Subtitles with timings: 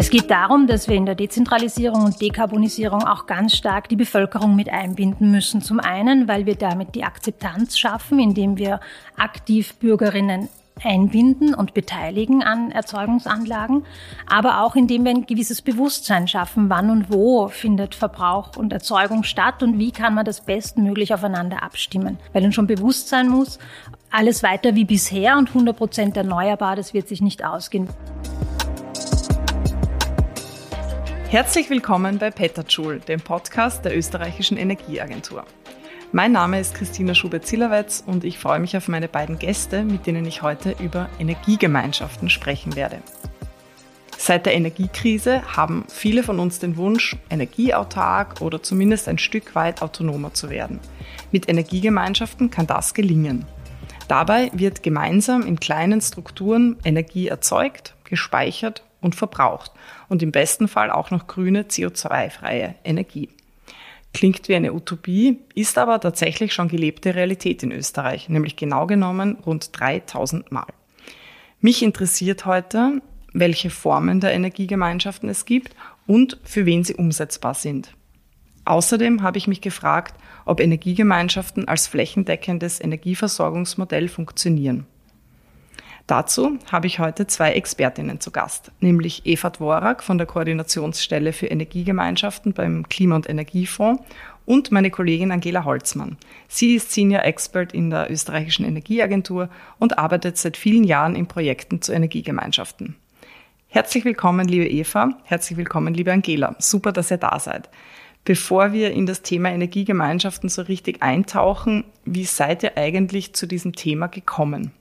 [0.00, 4.54] Es geht darum, dass wir in der Dezentralisierung und Dekarbonisierung auch ganz stark die Bevölkerung
[4.54, 5.60] mit einbinden müssen.
[5.60, 8.78] Zum einen, weil wir damit die Akzeptanz schaffen, indem wir
[9.16, 10.48] aktiv Bürgerinnen
[10.84, 13.82] einbinden und beteiligen an Erzeugungsanlagen,
[14.28, 19.24] aber auch indem wir ein gewisses Bewusstsein schaffen, wann und wo findet Verbrauch und Erzeugung
[19.24, 22.18] statt und wie kann man das bestmöglich aufeinander abstimmen.
[22.32, 23.58] Weil uns schon bewusst sein muss,
[24.12, 27.88] alles weiter wie bisher und 100 Prozent erneuerbar, das wird sich nicht ausgehen.
[31.30, 35.44] Herzlich willkommen bei Petterschul, dem Podcast der österreichischen Energieagentur.
[36.10, 40.24] Mein Name ist Christina Schubert-Zillerwetz und ich freue mich auf meine beiden Gäste, mit denen
[40.24, 43.02] ich heute über Energiegemeinschaften sprechen werde.
[44.16, 49.82] Seit der Energiekrise haben viele von uns den Wunsch, energieautark oder zumindest ein Stück weit
[49.82, 50.80] autonomer zu werden.
[51.30, 53.44] Mit Energiegemeinschaften kann das gelingen.
[54.08, 59.72] Dabei wird gemeinsam in kleinen Strukturen Energie erzeugt, gespeichert und verbraucht
[60.08, 63.28] und im besten Fall auch noch grüne CO2-freie Energie.
[64.14, 69.36] Klingt wie eine Utopie, ist aber tatsächlich schon gelebte Realität in Österreich, nämlich genau genommen
[69.44, 70.66] rund 3000 Mal.
[71.60, 75.74] Mich interessiert heute, welche Formen der Energiegemeinschaften es gibt
[76.06, 77.94] und für wen sie umsetzbar sind.
[78.64, 84.86] Außerdem habe ich mich gefragt, ob Energiegemeinschaften als flächendeckendes Energieversorgungsmodell funktionieren.
[86.08, 91.48] Dazu habe ich heute zwei Expertinnen zu Gast, nämlich Eva Dvorak von der Koordinationsstelle für
[91.48, 94.02] Energiegemeinschaften beim Klima- und Energiefonds
[94.46, 96.16] und meine Kollegin Angela Holzmann.
[96.48, 101.82] Sie ist Senior Expert in der österreichischen Energieagentur und arbeitet seit vielen Jahren in Projekten
[101.82, 102.96] zu Energiegemeinschaften.
[103.66, 105.10] Herzlich willkommen, liebe Eva.
[105.24, 106.56] Herzlich willkommen, liebe Angela.
[106.58, 107.68] Super, dass ihr da seid.
[108.24, 113.74] Bevor wir in das Thema Energiegemeinschaften so richtig eintauchen, wie seid ihr eigentlich zu diesem
[113.74, 114.72] Thema gekommen?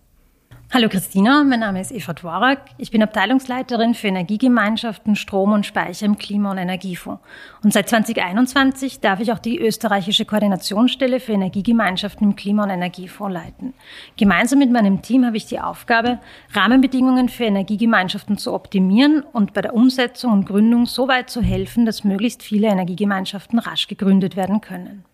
[0.69, 2.59] Hallo Christina, mein Name ist Eva Dvorak.
[2.77, 7.23] Ich bin Abteilungsleiterin für Energiegemeinschaften, Strom und Speicher im Klima- und Energiefonds.
[7.63, 13.33] Und seit 2021 darf ich auch die österreichische Koordinationsstelle für Energiegemeinschaften im Klima- und Energiefonds
[13.33, 13.73] leiten.
[14.17, 16.19] Gemeinsam mit meinem Team habe ich die Aufgabe,
[16.51, 21.85] Rahmenbedingungen für Energiegemeinschaften zu optimieren und bei der Umsetzung und Gründung so weit zu helfen,
[21.85, 25.05] dass möglichst viele Energiegemeinschaften rasch gegründet werden können.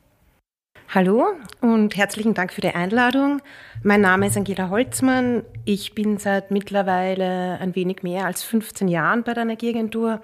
[0.96, 1.26] Hallo
[1.60, 3.42] und herzlichen Dank für die Einladung.
[3.82, 5.44] Mein Name ist Angela Holzmann.
[5.66, 10.22] Ich bin seit mittlerweile ein wenig mehr als 15 Jahren bei der Energieagentur.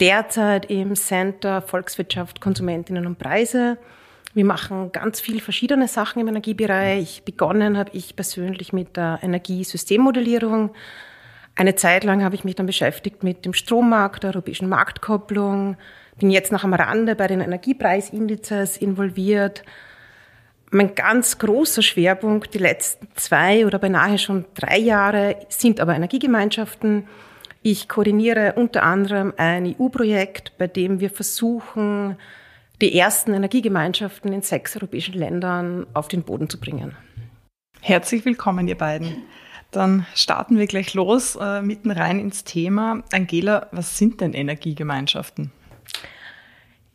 [0.00, 3.78] Derzeit im Center Volkswirtschaft, Konsumentinnen und Preise.
[4.34, 7.22] Wir machen ganz viel verschiedene Sachen im Energiebereich.
[7.24, 10.70] Begonnen habe ich persönlich mit der Energiesystemmodellierung.
[11.54, 15.76] Eine Zeit lang habe ich mich dann beschäftigt mit dem Strommarkt, der europäischen Marktkopplung,
[16.18, 19.62] bin jetzt noch am Rande bei den Energiepreisindizes involviert.
[20.70, 27.06] Mein ganz großer Schwerpunkt die letzten zwei oder beinahe schon drei Jahre sind aber Energiegemeinschaften.
[27.62, 32.16] Ich koordiniere unter anderem ein EU-Projekt, bei dem wir versuchen,
[32.80, 36.96] die ersten Energiegemeinschaften in sechs europäischen Ländern auf den Boden zu bringen.
[37.80, 39.24] Herzlich willkommen, ihr beiden.
[39.70, 43.02] Dann starten wir gleich los, äh, mitten rein ins Thema.
[43.12, 45.52] Angela, was sind denn Energiegemeinschaften?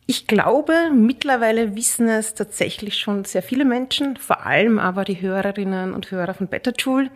[0.06, 5.94] Ich glaube, mittlerweile wissen es tatsächlich schon sehr viele Menschen, vor allem aber die Hörerinnen
[5.94, 7.10] und Hörer von Better Tool.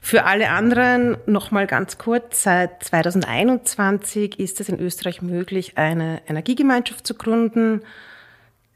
[0.00, 7.06] Für alle anderen nochmal ganz kurz, seit 2021 ist es in Österreich möglich, eine Energiegemeinschaft
[7.06, 7.82] zu gründen.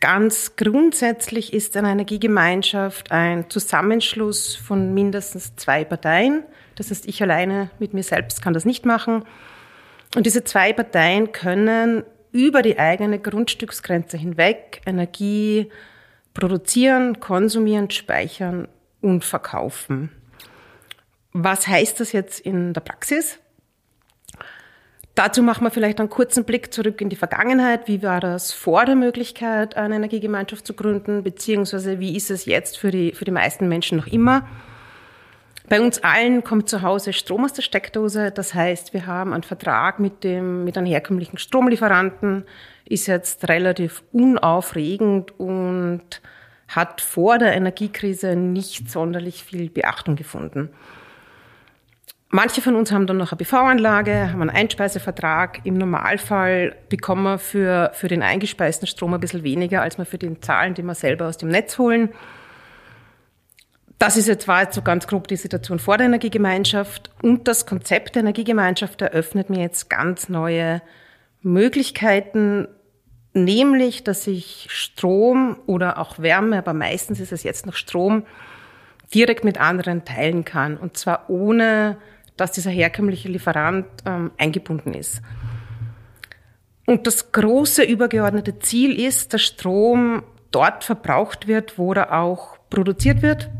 [0.00, 6.42] Ganz grundsätzlich ist eine Energiegemeinschaft ein Zusammenschluss von mindestens zwei Parteien.
[6.74, 9.24] Das heißt, ich alleine mit mir selbst kann das nicht machen.
[10.14, 15.70] Und diese zwei Parteien können über die eigene Grundstücksgrenze hinweg Energie
[16.34, 18.66] produzieren, konsumieren, speichern
[19.00, 20.10] und verkaufen.
[21.32, 23.38] Was heißt das jetzt in der Praxis?
[25.14, 27.86] Dazu machen wir vielleicht einen kurzen Blick zurück in die Vergangenheit.
[27.86, 32.78] Wie war das vor der Möglichkeit, eine Energiegemeinschaft zu gründen, beziehungsweise wie ist es jetzt
[32.78, 34.44] für die, für die meisten Menschen noch immer?
[35.68, 38.30] Bei uns allen kommt zu Hause Strom aus der Steckdose.
[38.30, 42.44] Das heißt, wir haben einen Vertrag mit dem, mit einem herkömmlichen Stromlieferanten,
[42.84, 46.02] ist jetzt relativ unaufregend und
[46.68, 50.68] hat vor der Energiekrise nicht sonderlich viel Beachtung gefunden.
[52.28, 55.60] Manche von uns haben dann noch eine PV-Anlage, haben einen Einspeisevertrag.
[55.64, 60.18] Im Normalfall bekommen wir für, für den eingespeisten Strom ein bisschen weniger, als wir für
[60.18, 62.10] den Zahlen, die wir selber aus dem Netz holen.
[63.98, 67.10] Das ist jetzt, war jetzt so ganz grob die Situation vor der Energiegemeinschaft.
[67.22, 70.82] Und das Konzept der Energiegemeinschaft eröffnet mir jetzt ganz neue
[71.42, 72.68] Möglichkeiten,
[73.34, 78.24] nämlich, dass ich Strom oder auch Wärme, aber meistens ist es jetzt noch Strom,
[79.14, 80.76] direkt mit anderen teilen kann.
[80.76, 81.98] Und zwar ohne,
[82.36, 85.22] dass dieser herkömmliche Lieferant ähm, eingebunden ist.
[86.86, 93.22] Und das große übergeordnete Ziel ist, dass Strom dort verbraucht wird, wo er auch produziert
[93.22, 93.50] wird.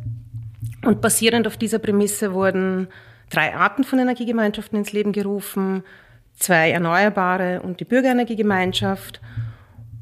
[0.84, 2.88] Und basierend auf dieser Prämisse wurden
[3.31, 5.82] drei Arten von Energiegemeinschaften ins Leben gerufen,
[6.36, 9.20] zwei erneuerbare und die Bürgerenergiegemeinschaft.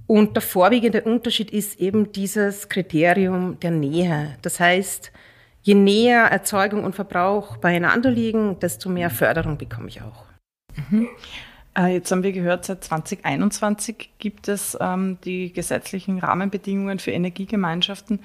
[0.06, 4.36] Und der vorwiegende Unterschied ist eben dieses Kriterium der Nähe.
[4.42, 5.12] Das heißt,
[5.62, 10.24] je näher Erzeugung und Verbrauch beieinander liegen, desto mehr Förderung bekomme ich auch.
[10.90, 11.08] Mhm.
[11.76, 18.20] Äh, jetzt haben wir gehört, seit 2021 gibt es ähm, die gesetzlichen Rahmenbedingungen für Energiegemeinschaften.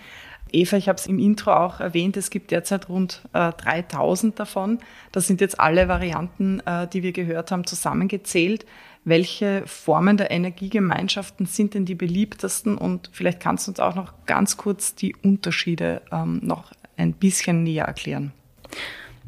[0.52, 4.80] Eva, ich habe es im Intro auch erwähnt, es gibt derzeit rund äh, 3000 davon.
[5.12, 8.66] Das sind jetzt alle Varianten, äh, die wir gehört haben, zusammengezählt.
[9.04, 12.78] Welche Formen der Energiegemeinschaften sind denn die beliebtesten?
[12.78, 17.64] Und vielleicht kannst du uns auch noch ganz kurz die Unterschiede ähm, noch ein bisschen
[17.64, 18.34] näher erklären.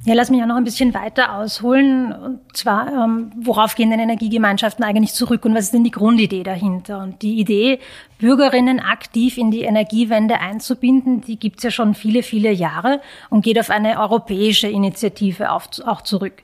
[0.05, 2.13] Ja, lass mich auch noch ein bisschen weiter ausholen.
[2.13, 6.43] Und zwar, ähm, worauf gehen denn Energiegemeinschaften eigentlich zurück und was ist denn die Grundidee
[6.43, 6.99] dahinter?
[6.99, 7.79] Und die Idee,
[8.17, 13.59] Bürgerinnen aktiv in die Energiewende einzubinden, die gibt's ja schon viele, viele Jahre und geht
[13.59, 16.43] auf eine europäische Initiative auf, auch zurück.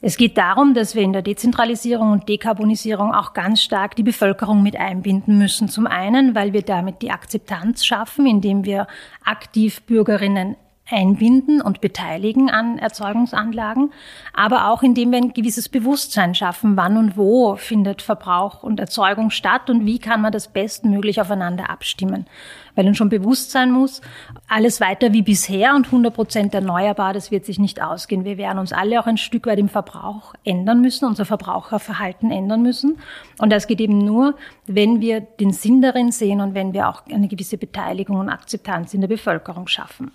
[0.00, 4.62] Es geht darum, dass wir in der Dezentralisierung und Dekarbonisierung auch ganz stark die Bevölkerung
[4.62, 5.68] mit einbinden müssen.
[5.68, 8.86] Zum einen, weil wir damit die Akzeptanz schaffen, indem wir
[9.24, 10.56] aktiv Bürgerinnen
[10.90, 13.92] einbinden und beteiligen an Erzeugungsanlagen,
[14.34, 19.30] aber auch indem wir ein gewisses Bewusstsein schaffen, wann und wo findet Verbrauch und Erzeugung
[19.30, 22.26] statt und wie kann man das bestmöglich aufeinander abstimmen.
[22.74, 24.02] Weil uns schon bewusst sein muss,
[24.46, 28.24] alles weiter wie bisher und 100 Prozent erneuerbar, das wird sich nicht ausgehen.
[28.24, 32.62] Wir werden uns alle auch ein Stück weit im Verbrauch ändern müssen, unser Verbraucherverhalten ändern
[32.62, 32.98] müssen.
[33.38, 34.34] Und das geht eben nur,
[34.66, 38.92] wenn wir den Sinn darin sehen und wenn wir auch eine gewisse Beteiligung und Akzeptanz
[38.92, 40.10] in der Bevölkerung schaffen.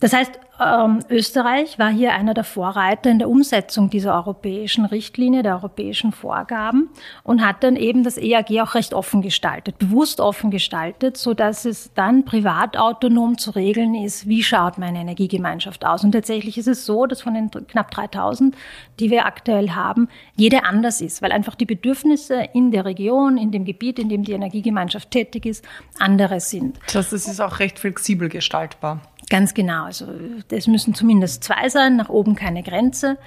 [0.00, 5.42] Das heißt, ähm, Österreich war hier einer der Vorreiter in der Umsetzung dieser europäischen Richtlinie,
[5.42, 6.90] der europäischen Vorgaben
[7.24, 11.64] und hat dann eben das EAG auch recht offen gestaltet, bewusst offen gestaltet, so dass
[11.64, 16.04] es dann privat autonom zu regeln ist, wie schaut meine Energiegemeinschaft aus.
[16.04, 18.56] Und tatsächlich ist es so, dass von den knapp 3000,
[19.00, 23.50] die wir aktuell haben, jede anders ist, weil einfach die Bedürfnisse in der Region, in
[23.50, 25.64] dem Gebiet, in dem die Energiegemeinschaft tätig ist,
[25.98, 26.78] andere sind.
[26.86, 29.00] Das heißt, es ist auch recht flexibel gestaltbar.
[29.30, 29.84] Ganz genau.
[29.84, 30.06] Also
[30.50, 33.18] es müssen zumindest zwei sein, nach oben keine Grenze.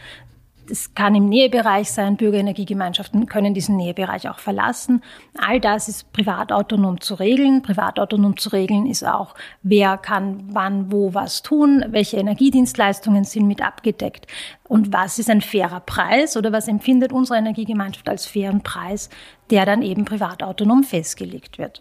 [0.69, 5.01] Es kann im Nähebereich sein, Bürgerenergiegemeinschaften können diesen Nähebereich auch verlassen.
[5.37, 7.61] All das ist privatautonom zu regeln.
[7.61, 13.61] Privatautonom zu regeln ist auch, wer kann wann, wo was tun, welche Energiedienstleistungen sind mit
[13.61, 14.27] abgedeckt
[14.67, 19.09] und was ist ein fairer Preis oder was empfindet unsere Energiegemeinschaft als fairen Preis,
[19.49, 21.79] der dann eben privatautonom festgelegt wird.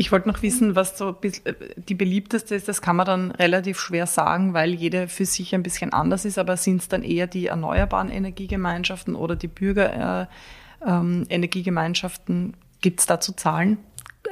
[0.00, 2.68] Ich wollte noch wissen, was so äh, die beliebteste ist.
[2.68, 6.38] Das kann man dann relativ schwer sagen, weil jede für sich ein bisschen anders ist.
[6.38, 12.34] Aber sind es dann eher die erneuerbaren Energiegemeinschaften oder die Bürgerenergiegemeinschaften?
[12.34, 13.76] Äh, ähm, Gibt es dazu Zahlen?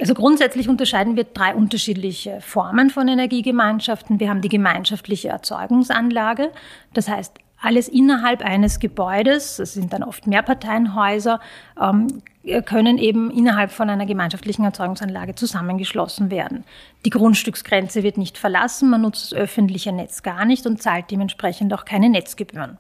[0.00, 4.20] Also grundsätzlich unterscheiden wir drei unterschiedliche Formen von Energiegemeinschaften.
[4.20, 6.50] Wir haben die gemeinschaftliche Erzeugungsanlage.
[6.94, 11.40] Das heißt, alles innerhalb eines Gebäudes, das sind dann oft Mehrparteienhäuser,
[11.80, 12.22] ähm,
[12.64, 16.64] können eben innerhalb von einer gemeinschaftlichen Erzeugungsanlage zusammengeschlossen werden.
[17.04, 21.74] Die Grundstücksgrenze wird nicht verlassen, man nutzt das öffentliche Netz gar nicht und zahlt dementsprechend
[21.74, 22.78] auch keine Netzgebühren.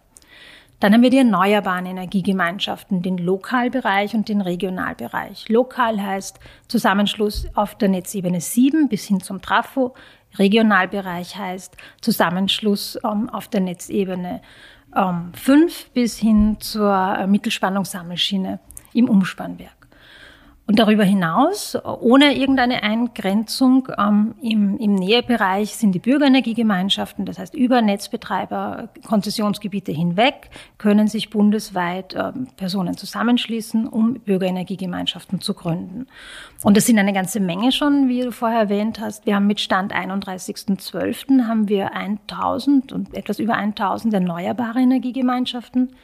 [0.80, 5.48] Dann haben wir die erneuerbaren Energiegemeinschaften, den Lokalbereich und den Regionalbereich.
[5.48, 6.38] Lokal heißt
[6.68, 9.94] Zusammenschluss auf der Netzebene 7 bis hin zum Trafo.
[10.38, 14.42] Regionalbereich heißt Zusammenschluss ähm, auf der Netzebene
[14.96, 18.60] ähm, 5 bis hin zur äh, Mittelspannungssammelschiene
[18.94, 19.77] im Umspannwerk.
[20.68, 27.54] Und darüber hinaus, ohne irgendeine Eingrenzung ähm, im, im Nähebereich sind die Bürgerenergiegemeinschaften, das heißt
[27.54, 36.06] über Netzbetreiber, Konzessionsgebiete hinweg, können sich bundesweit äh, Personen zusammenschließen, um Bürgerenergiegemeinschaften zu gründen.
[36.62, 39.24] Und das sind eine ganze Menge schon, wie du vorher erwähnt hast.
[39.24, 41.46] Wir haben mit Stand 31.12.
[41.46, 45.94] haben wir 1000 und etwas über 1000 erneuerbare Energiegemeinschaften.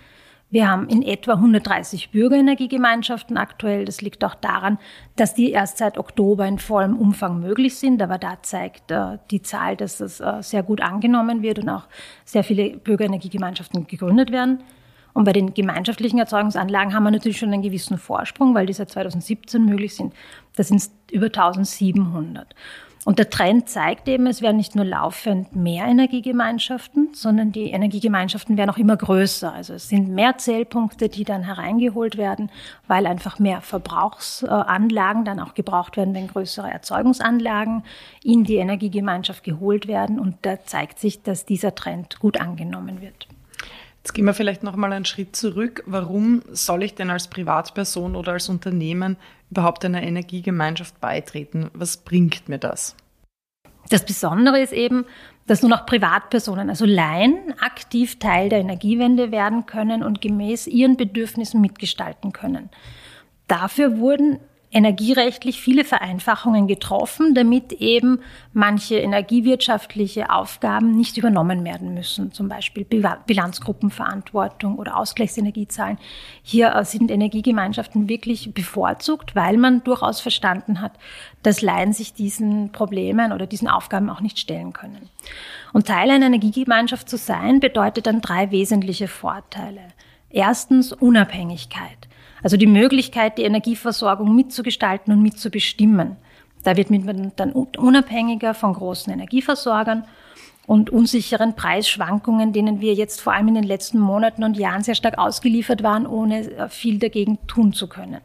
[0.54, 3.84] Wir haben in etwa 130 Bürgerenergiegemeinschaften aktuell.
[3.84, 4.78] Das liegt auch daran,
[5.16, 8.00] dass die erst seit Oktober in vollem Umfang möglich sind.
[8.00, 11.88] Aber da zeigt äh, die Zahl, dass das äh, sehr gut angenommen wird und auch
[12.24, 14.62] sehr viele Bürgerenergiegemeinschaften gegründet werden.
[15.12, 18.90] Und bei den gemeinschaftlichen Erzeugungsanlagen haben wir natürlich schon einen gewissen Vorsprung, weil die seit
[18.90, 20.14] 2017 möglich sind.
[20.54, 22.54] Das sind über 1700.
[23.04, 28.56] Und der Trend zeigt eben, es werden nicht nur laufend mehr Energiegemeinschaften, sondern die Energiegemeinschaften
[28.56, 29.52] werden auch immer größer.
[29.52, 32.50] Also es sind mehr Zählpunkte, die dann hereingeholt werden,
[32.88, 37.84] weil einfach mehr Verbrauchsanlagen dann auch gebraucht werden, wenn größere Erzeugungsanlagen
[38.22, 40.18] in die Energiegemeinschaft geholt werden.
[40.18, 43.28] Und da zeigt sich, dass dieser Trend gut angenommen wird.
[44.04, 45.82] Jetzt gehen wir vielleicht noch mal einen Schritt zurück.
[45.86, 49.16] Warum soll ich denn als Privatperson oder als Unternehmen
[49.50, 51.70] überhaupt einer Energiegemeinschaft beitreten?
[51.72, 52.96] Was bringt mir das?
[53.88, 55.06] Das Besondere ist eben,
[55.46, 60.98] dass nur noch Privatpersonen, also Laien, aktiv Teil der Energiewende werden können und gemäß ihren
[60.98, 62.68] Bedürfnissen mitgestalten können.
[63.48, 64.38] Dafür wurden
[64.74, 68.18] energierechtlich viele Vereinfachungen getroffen, damit eben
[68.52, 75.96] manche energiewirtschaftliche Aufgaben nicht übernommen werden müssen, zum Beispiel Bilanzgruppenverantwortung oder Ausgleichsenergiezahlen.
[76.42, 80.92] Hier äh, sind Energiegemeinschaften wirklich bevorzugt, weil man durchaus verstanden hat,
[81.44, 85.08] dass Laien sich diesen Problemen oder diesen Aufgaben auch nicht stellen können.
[85.72, 89.82] Und Teil einer Energiegemeinschaft zu sein, bedeutet dann drei wesentliche Vorteile.
[90.30, 92.08] Erstens Unabhängigkeit.
[92.44, 96.16] Also die Möglichkeit, die Energieversorgung mitzugestalten und mitzubestimmen.
[96.62, 100.04] Da wird man dann unabhängiger von großen Energieversorgern
[100.66, 104.94] und unsicheren Preisschwankungen, denen wir jetzt vor allem in den letzten Monaten und Jahren sehr
[104.94, 108.20] stark ausgeliefert waren, ohne äh, viel dagegen tun zu können.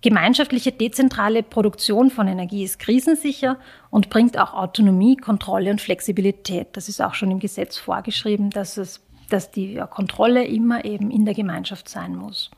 [0.00, 3.56] Gemeinschaftliche dezentrale Produktion von Energie ist krisensicher
[3.90, 6.68] und bringt auch Autonomie, Kontrolle und Flexibilität.
[6.72, 11.24] Das ist auch schon im Gesetz vorgeschrieben, dass, es, dass die Kontrolle immer eben in
[11.24, 12.50] der Gemeinschaft sein muss.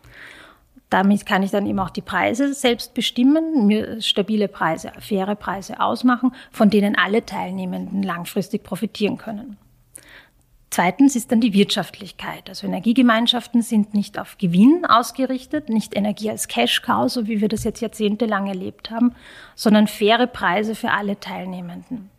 [0.90, 5.80] Damit kann ich dann eben auch die Preise selbst bestimmen, mir stabile Preise, faire Preise
[5.80, 9.56] ausmachen, von denen alle Teilnehmenden langfristig profitieren können.
[10.70, 12.48] Zweitens ist dann die Wirtschaftlichkeit.
[12.48, 17.64] Also Energiegemeinschaften sind nicht auf Gewinn ausgerichtet, nicht Energie als Cash-Cow, so wie wir das
[17.64, 19.14] jetzt jahrzehntelang erlebt haben,
[19.54, 22.10] sondern faire Preise für alle Teilnehmenden.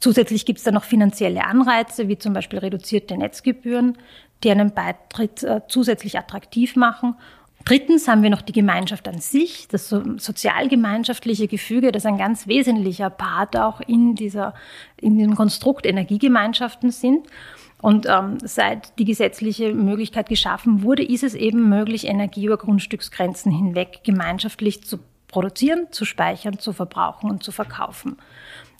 [0.00, 3.98] Zusätzlich gibt es dann noch finanzielle Anreize, wie zum Beispiel reduzierte Netzgebühren,
[4.44, 7.16] die einen Beitritt äh, zusätzlich attraktiv machen
[7.68, 13.10] Drittens haben wir noch die Gemeinschaft an sich, das sozialgemeinschaftliche Gefüge, das ein ganz wesentlicher
[13.10, 14.54] Part auch in dieser,
[14.98, 17.26] in dem Konstrukt Energiegemeinschaften sind.
[17.82, 23.52] Und ähm, seit die gesetzliche Möglichkeit geschaffen wurde, ist es eben möglich, Energie über Grundstücksgrenzen
[23.52, 28.16] hinweg gemeinschaftlich zu produzieren, zu speichern, zu verbrauchen und zu verkaufen.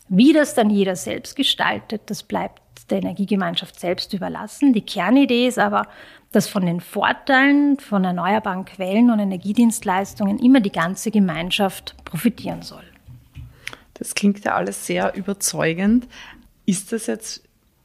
[0.07, 2.59] Wie das dann jeder selbst gestaltet, das bleibt
[2.91, 4.73] der Energiegemeinschaft selbst überlassen.
[4.73, 5.87] Die Kernidee ist aber,
[6.31, 12.83] dass von den Vorteilen von erneuerbaren Quellen und Energiedienstleistungen immer die ganze Gemeinschaft profitieren soll.
[13.95, 16.07] Das klingt ja alles sehr überzeugend.
[16.65, 17.43] Ist das jetzt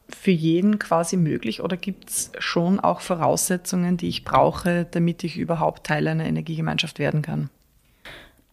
[0.08, 5.38] für jeden quasi möglich oder gibt es schon auch Voraussetzungen, die ich brauche, damit ich
[5.38, 7.50] überhaupt Teil einer Energiegemeinschaft werden kann?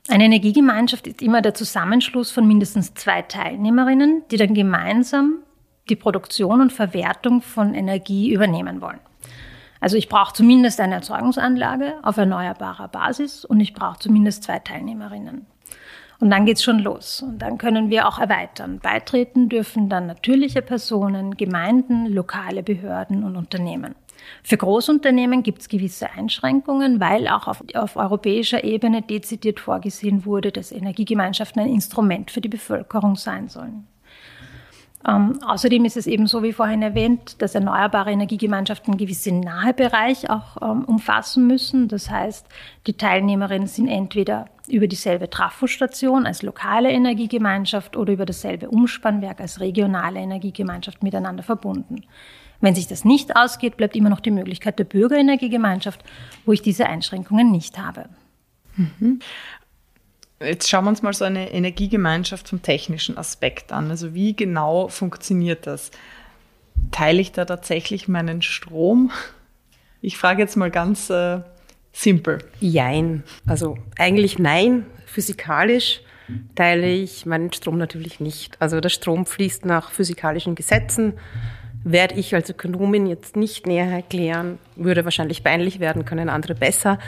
[0.08, 5.40] Eine Energiegemeinschaft ist immer der Zusammenschluss von mindestens zwei Teilnehmerinnen, die dann gemeinsam
[5.92, 9.00] die Produktion und Verwertung von Energie übernehmen wollen.
[9.80, 15.46] Also ich brauche zumindest eine Erzeugungsanlage auf erneuerbarer Basis und ich brauche zumindest zwei Teilnehmerinnen.
[16.20, 17.24] Und dann geht's schon los.
[17.24, 18.80] Und dann können wir auch erweitern.
[18.80, 23.96] Beitreten dürfen dann natürliche Personen, Gemeinden, lokale Behörden und Unternehmen.
[24.44, 30.52] Für Großunternehmen gibt es gewisse Einschränkungen, weil auch auf, auf, europäischer Ebene dezidiert vorgesehen wurde,
[30.52, 33.88] dass Energiegemeinschaften ein Instrument für die Bevölkerung sein sollen.
[35.08, 40.58] Ähm, außerdem ist es eben so wie vorhin erwähnt, dass erneuerbare Energiegemeinschaften gewisse Nahebereich auch
[40.62, 41.88] ähm, umfassen müssen.
[41.88, 42.46] Das heißt,
[42.88, 49.60] die Teilnehmerinnen sind entweder über dieselbe Trafostation als lokale Energiegemeinschaft oder über dasselbe Umspannwerk als
[49.60, 52.04] regionale Energiegemeinschaft miteinander verbunden.
[52.60, 56.04] Wenn sich das nicht ausgeht, bleibt immer noch die Möglichkeit der Bürgerenergiegemeinschaft,
[56.46, 58.06] wo ich diese Einschränkungen nicht habe.
[58.78, 59.20] Mhm.
[60.44, 63.90] Jetzt schauen wir uns mal so eine Energiegemeinschaft vom technischen Aspekt an.
[63.92, 65.92] Also wie genau funktioniert das?
[66.92, 69.12] Teile ich da tatsächlich meinen Strom?
[70.02, 71.42] Ich frage jetzt mal ganz äh,
[71.94, 72.40] simpel.
[72.60, 73.24] Jein.
[73.46, 74.86] Also eigentlich nein.
[75.06, 76.02] Physikalisch
[76.56, 78.60] teile ich meinen Strom natürlich nicht.
[78.60, 81.14] Also der Strom fließt nach physikalischen Gesetzen.
[81.84, 87.00] Werde ich als Ökonomin jetzt nicht näher erklären, würde wahrscheinlich peinlich werden, können andere besser.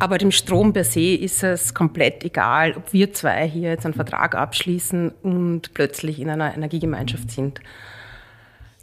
[0.00, 3.92] Aber dem Strom per se ist es komplett egal, ob wir zwei hier jetzt einen
[3.92, 7.60] Vertrag abschließen und plötzlich in einer Energiegemeinschaft sind.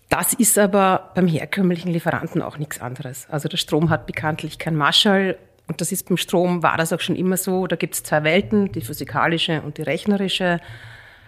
[0.10, 3.28] Das ist aber beim herkömmlichen Lieferanten auch nichts anderes.
[3.32, 7.00] Also der Strom hat bekanntlich kein Marschall und das ist beim Strom, war das auch
[7.00, 7.66] schon immer so.
[7.66, 10.62] Da gibt es zwei Welten, die physikalische und die rechnerische.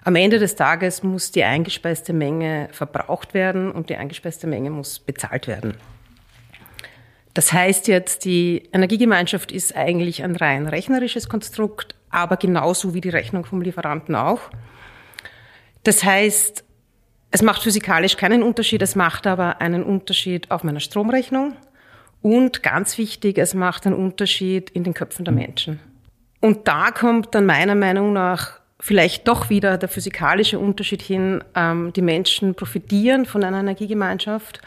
[0.03, 4.99] Am Ende des Tages muss die eingespeiste Menge verbraucht werden und die eingespeiste Menge muss
[4.99, 5.73] bezahlt werden.
[7.33, 13.09] Das heißt jetzt, die Energiegemeinschaft ist eigentlich ein rein rechnerisches Konstrukt, aber genauso wie die
[13.09, 14.41] Rechnung vom Lieferanten auch.
[15.83, 16.63] Das heißt,
[17.31, 21.55] es macht physikalisch keinen Unterschied, es macht aber einen Unterschied auf meiner Stromrechnung
[22.21, 25.79] und ganz wichtig, es macht einen Unterschied in den Köpfen der Menschen.
[26.41, 31.43] Und da kommt dann meiner Meinung nach vielleicht doch wieder der physikalische Unterschied hin.
[31.53, 34.61] Ähm, die Menschen profitieren von einer Energiegemeinschaft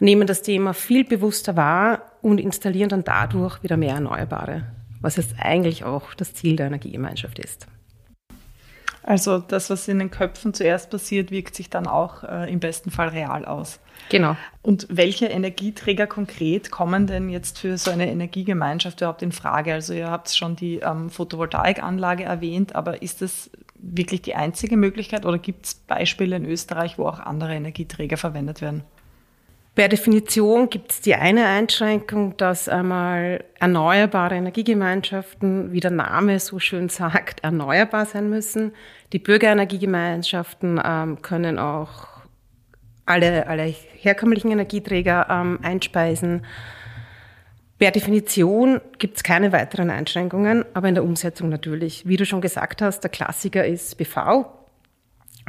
[0.00, 4.64] nehmen das Thema viel bewusster wahr und installieren dann dadurch wieder mehr Erneuerbare,
[5.00, 7.66] was jetzt eigentlich auch das Ziel der Energiegemeinschaft ist.
[9.06, 12.90] Also das, was in den Köpfen zuerst passiert, wirkt sich dann auch äh, im besten
[12.90, 13.78] Fall real aus.
[14.08, 14.34] Genau.
[14.62, 19.74] Und welche Energieträger konkret kommen denn jetzt für so eine Energiegemeinschaft überhaupt in Frage?
[19.74, 25.26] Also ihr habt schon die ähm, Photovoltaikanlage erwähnt, aber ist das wirklich die einzige Möglichkeit
[25.26, 28.84] oder gibt es Beispiele in Österreich, wo auch andere Energieträger verwendet werden?
[29.74, 36.60] Per Definition gibt es die eine Einschränkung, dass einmal erneuerbare Energiegemeinschaften, wie der Name so
[36.60, 38.72] schön sagt, erneuerbar sein müssen.
[39.12, 42.06] Die Bürgerenergiegemeinschaften ähm, können auch
[43.04, 46.46] alle, alle herkömmlichen Energieträger ähm, einspeisen.
[47.78, 52.06] Per Definition gibt es keine weiteren Einschränkungen, aber in der Umsetzung natürlich.
[52.06, 54.46] Wie du schon gesagt hast, der Klassiker ist BV.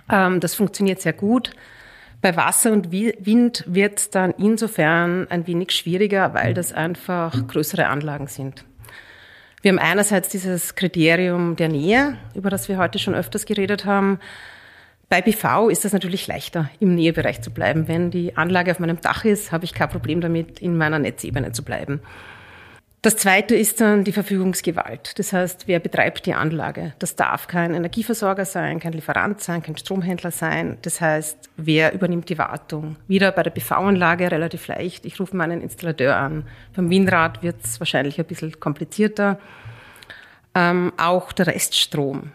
[0.09, 1.51] Ähm, das funktioniert sehr gut.
[2.25, 7.85] Bei Wasser und Wind wird es dann insofern ein wenig schwieriger, weil das einfach größere
[7.85, 8.65] Anlagen sind.
[9.61, 14.17] Wir haben einerseits dieses Kriterium der Nähe, über das wir heute schon öfters geredet haben.
[15.07, 17.87] Bei BV ist es natürlich leichter, im Nähebereich zu bleiben.
[17.87, 21.51] Wenn die Anlage auf meinem Dach ist, habe ich kein Problem damit, in meiner Netzebene
[21.51, 21.99] zu bleiben.
[23.05, 25.19] Das zweite ist dann die Verfügungsgewalt.
[25.19, 26.95] Das heißt, wer betreibt die Anlage?
[26.97, 30.79] Das darf kein Energieversorger sein, kein Lieferant sein, kein Stromhändler sein.
[30.81, 32.95] Das heißt, wer übernimmt die Wartung?
[33.07, 35.05] Wieder bei der PV-Anlage relativ leicht.
[35.05, 36.47] Ich rufe meinen Installateur an.
[36.75, 39.37] Beim Windrad wird es wahrscheinlich ein bisschen komplizierter.
[40.55, 42.31] Ähm, auch der Reststrom.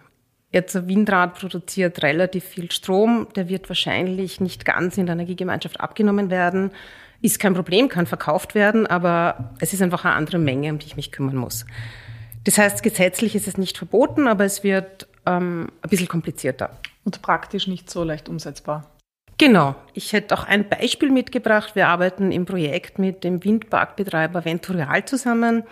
[0.53, 3.27] Jetzt ein Windrad produziert relativ viel Strom.
[3.35, 6.71] Der wird wahrscheinlich nicht ganz in der Energiegemeinschaft abgenommen werden
[7.23, 10.87] ist kein Problem, kann verkauft werden, aber es ist einfach eine andere Menge, um die
[10.87, 11.67] ich mich kümmern muss.
[12.45, 16.71] Das heißt, gesetzlich ist es nicht verboten, aber es wird ähm, ein bisschen komplizierter.
[17.05, 18.91] Und praktisch nicht so leicht umsetzbar.
[19.37, 19.75] Genau.
[19.95, 21.75] Ich hätte auch ein Beispiel mitgebracht.
[21.75, 25.64] Wir arbeiten im Projekt mit dem Windparkbetreiber Venturial zusammen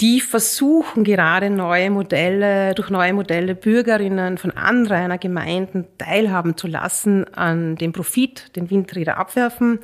[0.00, 7.32] die versuchen gerade neue Modelle, durch neue Modelle Bürgerinnen von anderen Gemeinden teilhaben zu lassen
[7.34, 9.80] an dem Profit, den Windräder abwerfen.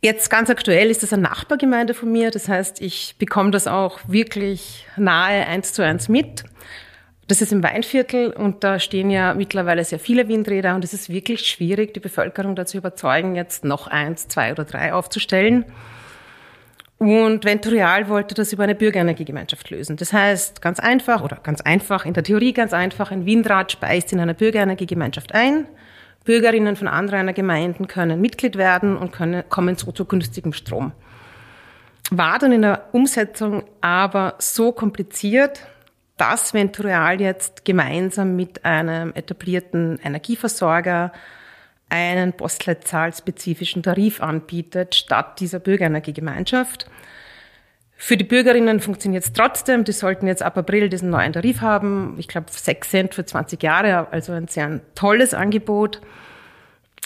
[0.00, 2.30] Jetzt ganz aktuell ist das eine Nachbargemeinde von mir.
[2.30, 6.44] Das heißt, ich bekomme das auch wirklich nahe eins zu eins mit.
[7.26, 11.08] Das ist im Weinviertel und da stehen ja mittlerweile sehr viele Windräder und es ist
[11.08, 15.64] wirklich schwierig, die Bevölkerung dazu überzeugen, jetzt noch eins, zwei oder drei aufzustellen.
[16.98, 19.96] Und Venturial wollte das über eine Bürgerenergiegemeinschaft lösen.
[19.96, 24.12] Das heißt, ganz einfach oder ganz einfach, in der Theorie ganz einfach, ein Windrad speist
[24.12, 25.66] in einer Bürgerenergiegemeinschaft ein.
[26.24, 30.92] Bürgerinnen von anderen Gemeinden können Mitglied werden und können, kommen so zu günstigem Strom.
[32.10, 35.66] War dann in der Umsetzung aber so kompliziert,
[36.16, 41.12] dass Venturial jetzt gemeinsam mit einem etablierten Energieversorger
[41.88, 46.90] einen postleitzahlspezifischen Tarif anbietet, statt dieser Bürgerenergiegemeinschaft.
[47.96, 49.84] Für die Bürgerinnen funktioniert es trotzdem.
[49.84, 52.16] Die sollten jetzt ab April diesen neuen Tarif haben.
[52.18, 56.00] Ich glaube, 6 Cent für 20 Jahre, also ein sehr tolles Angebot.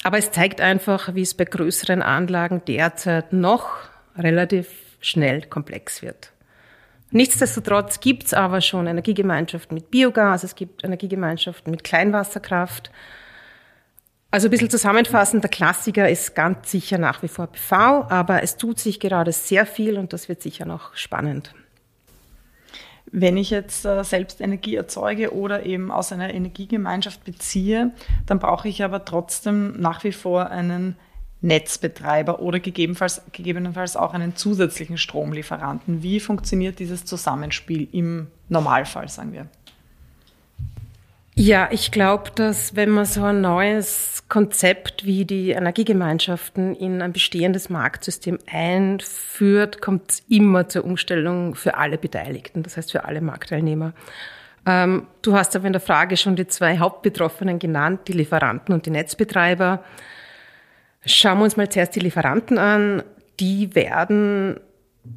[0.03, 3.77] Aber es zeigt einfach, wie es bei größeren Anlagen derzeit noch
[4.17, 4.69] relativ
[5.01, 6.33] schnell komplex wird.
[7.11, 12.91] Nichtsdestotrotz gibt es aber schon Energiegemeinschaften mit Biogas, es gibt Energiegemeinschaften mit Kleinwasserkraft.
[14.31, 18.59] Also ein bisschen zusammenfassend, der Klassiker ist ganz sicher nach wie vor PV, aber es
[18.59, 21.55] tut sich gerade sehr viel und das wird sicher noch spannend.
[23.11, 27.93] Wenn ich jetzt äh, selbst Energie erzeuge oder eben aus einer Energiegemeinschaft beziehe,
[28.27, 30.97] dann brauche ich aber trotzdem nach wie vor einen
[31.41, 36.03] Netzbetreiber oder gegebenenfalls, gegebenenfalls auch einen zusätzlichen Stromlieferanten.
[36.03, 39.47] Wie funktioniert dieses Zusammenspiel im Normalfall, sagen wir?
[41.41, 47.13] Ja, ich glaube, dass wenn man so ein neues Konzept wie die Energiegemeinschaften in ein
[47.13, 53.21] bestehendes Marktsystem einführt, kommt es immer zur Umstellung für alle Beteiligten, das heißt für alle
[53.21, 53.93] Marktteilnehmer.
[54.67, 58.87] Ähm, du hast aber in der Frage schon die zwei Hauptbetroffenen genannt, die Lieferanten und
[58.87, 59.85] die Netzbetreiber.
[61.07, 63.05] Schauen wir uns mal zuerst die Lieferanten an.
[63.39, 64.59] Die werden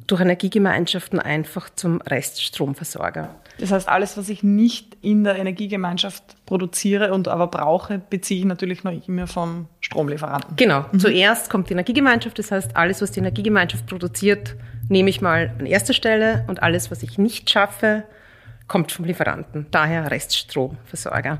[0.06, 3.41] durch Energiegemeinschaften einfach zum Reststromversorger.
[3.58, 8.46] Das heißt, alles, was ich nicht in der Energiegemeinschaft produziere und aber brauche, beziehe ich
[8.46, 10.56] natürlich noch immer vom Stromlieferanten.
[10.56, 10.86] Genau.
[10.90, 10.98] Mhm.
[10.98, 14.56] Zuerst kommt die Energiegemeinschaft, das heißt, alles, was die Energiegemeinschaft produziert,
[14.88, 18.04] nehme ich mal an erster Stelle und alles, was ich nicht schaffe,
[18.68, 19.66] kommt vom Lieferanten.
[19.70, 21.38] Daher Reststromversorger.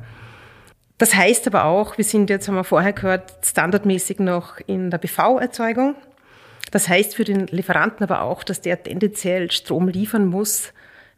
[0.99, 4.99] Das heißt aber auch, wir sind jetzt, haben wir vorher gehört, standardmäßig noch in der
[4.99, 5.97] BV-Erzeugung.
[6.71, 10.73] Das heißt für den Lieferanten aber auch, dass der tendenziell Strom liefern muss,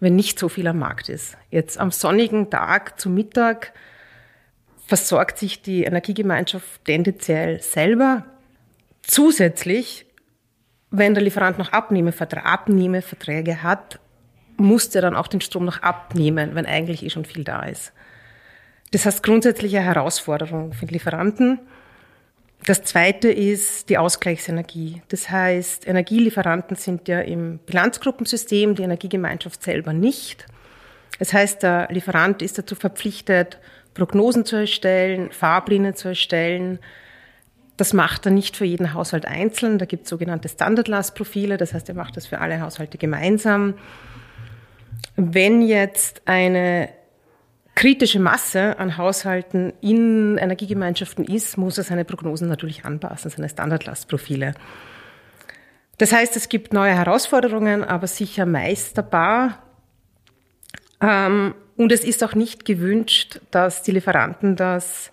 [0.05, 1.37] wenn nicht so viel am Markt ist.
[1.51, 3.73] Jetzt am sonnigen Tag zu Mittag
[4.87, 8.27] versorgt sich die Energiegemeinschaft tendenziell selber.
[9.03, 10.05] Zusätzlich,
[10.91, 13.99] wenn der Lieferant noch Abnehmeverträge hat,
[14.59, 17.95] muss der dann auch den Strom noch abnehmen, wenn eigentlich eh schon viel da ist.
[18.93, 21.61] Das heißt grundsätzliche Herausforderung für Lieferanten.
[22.67, 25.03] Das zweite ist die Ausgleichsenergie.
[25.09, 30.47] Das heißt, Energielieferanten sind ja im Bilanzgruppensystem, die Energiegemeinschaft selber nicht.
[31.19, 33.59] Das heißt, der Lieferant ist dazu verpflichtet,
[33.93, 36.79] Prognosen zu erstellen, Fahrpläne zu erstellen.
[37.77, 39.79] Das macht er nicht für jeden Haushalt einzeln.
[39.79, 41.59] Da gibt es sogenannte Standardlastprofile.
[41.59, 43.75] Das heißt, er macht das für alle Haushalte gemeinsam.
[45.17, 46.89] Wenn jetzt eine
[47.75, 54.55] kritische Masse an Haushalten in Energiegemeinschaften ist, muss er seine Prognosen natürlich anpassen, seine Standardlastprofile.
[55.99, 59.63] Das heißt, es gibt neue Herausforderungen, aber sicher meisterbar.
[61.01, 65.11] Ähm, und es ist auch nicht gewünscht, dass die Lieferanten das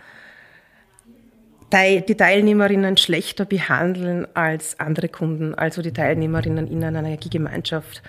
[1.73, 8.03] die Teilnehmerinnen schlechter behandeln als andere Kunden, also die Teilnehmerinnen in einer Energiegemeinschaft.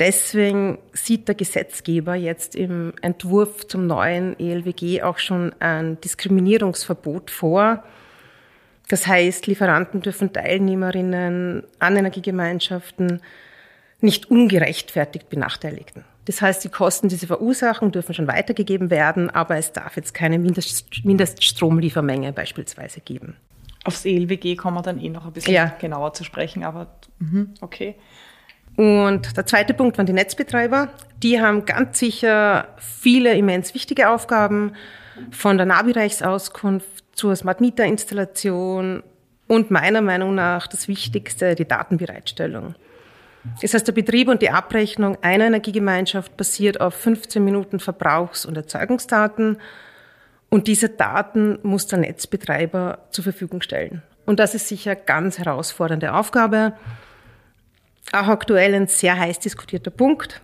[0.00, 7.84] Deswegen sieht der Gesetzgeber jetzt im Entwurf zum neuen ELWG auch schon ein Diskriminierungsverbot vor.
[8.88, 13.22] Das heißt, Lieferanten dürfen Teilnehmerinnen an Energiegemeinschaften
[14.00, 16.04] nicht ungerechtfertigt benachteiligen.
[16.24, 20.12] Das heißt, die Kosten, die sie verursachen, dürfen schon weitergegeben werden, aber es darf jetzt
[20.14, 23.36] keine Mindeststromliefermenge beispielsweise geben.
[23.84, 25.66] Aufs ELWG kommen wir dann eh noch ein bisschen ja.
[25.78, 27.96] genauer zu sprechen, aber mh, okay.
[28.76, 30.88] Und der zweite Punkt waren die Netzbetreiber.
[31.22, 34.72] Die haben ganz sicher viele immens wichtige Aufgaben,
[35.30, 39.02] von der Nahbereichsauskunft zur Smart Meter Installation
[39.46, 42.74] und meiner Meinung nach das Wichtigste, die Datenbereitstellung.
[43.60, 48.56] Das heißt, der Betrieb und die Abrechnung einer Energiegemeinschaft basiert auf 15 Minuten Verbrauchs- und
[48.56, 49.58] Erzeugungsdaten
[50.48, 54.02] und diese Daten muss der Netzbetreiber zur Verfügung stellen.
[54.24, 56.72] Und das ist sicher ganz herausfordernde Aufgabe
[58.12, 60.40] auch aktuell ein sehr heiß diskutierter Punkt.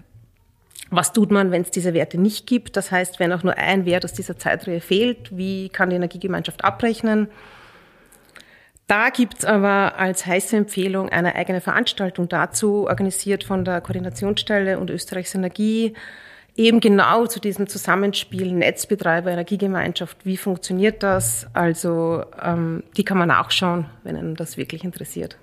[0.90, 2.77] Was tut man, wenn es diese Werte nicht gibt?
[2.77, 6.64] Das heißt, wenn auch nur ein Wert aus dieser Zeitreihe fehlt, wie kann die Energiegemeinschaft
[6.64, 7.29] abrechnen?
[8.88, 14.81] Da gibt es aber als heiße Empfehlung eine eigene Veranstaltung dazu, organisiert von der Koordinationsstelle
[14.81, 15.94] und Österreichs Energie,
[16.57, 20.27] eben genau zu diesem Zusammenspiel Netzbetreiber, Energiegemeinschaft.
[20.27, 21.46] Wie funktioniert das?
[21.53, 25.38] Also ähm, die kann man nachschauen, wenn einen das wirklich interessiert.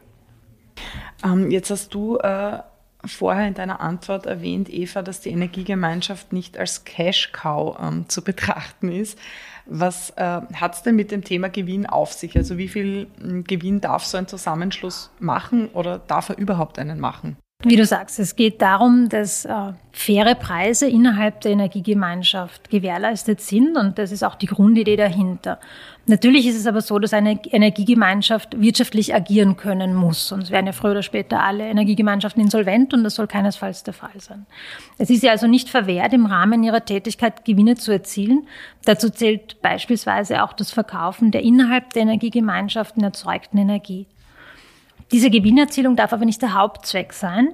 [1.24, 2.60] Ähm, jetzt hast du äh,
[3.06, 8.92] vorher in deiner Antwort erwähnt, Eva, dass die Energiegemeinschaft nicht als Cash-Cow ähm, zu betrachten
[8.92, 9.18] ist.
[9.66, 12.36] Was äh, hat es denn mit dem Thema Gewinn auf sich?
[12.38, 17.00] Also wie viel hm, Gewinn darf so ein Zusammenschluss machen oder darf er überhaupt einen
[17.00, 17.38] machen?
[17.64, 23.76] Wie du sagst, es geht darum, dass äh, faire Preise innerhalb der Energiegemeinschaft gewährleistet sind
[23.76, 25.60] und das ist auch die Grundidee dahinter.
[26.06, 30.72] Natürlich ist es aber so, dass eine Energiegemeinschaft wirtschaftlich agieren können muss, sonst wären ja
[30.72, 34.46] früher oder später alle Energiegemeinschaften insolvent und das soll keinesfalls der Fall sein.
[35.00, 38.48] Es ist ja also nicht verwehrt, im Rahmen ihrer Tätigkeit Gewinne zu erzielen.
[38.86, 44.06] Dazu zählt beispielsweise auch das Verkaufen der innerhalb der Energiegemeinschaften erzeugten Energie.
[45.12, 47.54] Diese Gewinnerzielung darf aber nicht der Hauptzweck sein.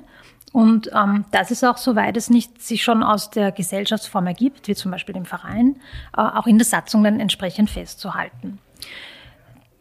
[0.52, 4.76] Und ähm, das ist auch, soweit es nicht sich schon aus der Gesellschaftsform ergibt, wie
[4.76, 5.78] zum Beispiel dem Verein,
[6.16, 8.60] äh, auch in der Satzung dann entsprechend festzuhalten.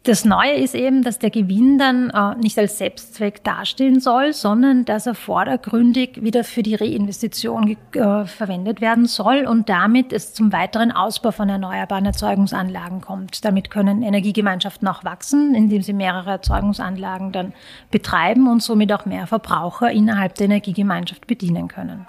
[0.05, 4.83] Das Neue ist eben, dass der Gewinn dann äh, nicht als Selbstzweck dastehen soll, sondern
[4.83, 10.51] dass er vordergründig wieder für die Reinvestition äh, verwendet werden soll und damit es zum
[10.51, 13.45] weiteren Ausbau von erneuerbaren Erzeugungsanlagen kommt.
[13.45, 17.53] Damit können Energiegemeinschaften auch wachsen, indem sie mehrere Erzeugungsanlagen dann
[17.89, 22.07] betreiben und somit auch mehr Verbraucher innerhalb der Energiegemeinschaft bedienen können.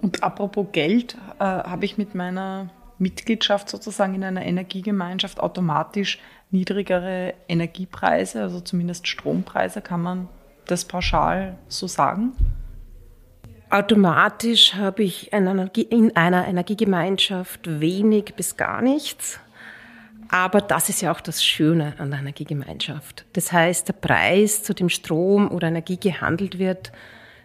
[0.00, 6.18] Und apropos Geld, äh, habe ich mit meiner Mitgliedschaft sozusagen in einer Energiegemeinschaft automatisch
[6.50, 10.28] niedrigere Energiepreise, also zumindest Strompreise, kann man
[10.66, 12.32] das pauschal so sagen?
[13.68, 19.40] Automatisch habe ich in einer Energiegemeinschaft wenig bis gar nichts.
[20.28, 23.24] Aber das ist ja auch das Schöne an der Energiegemeinschaft.
[23.32, 26.92] Das heißt, der Preis, zu dem Strom oder Energie gehandelt wird,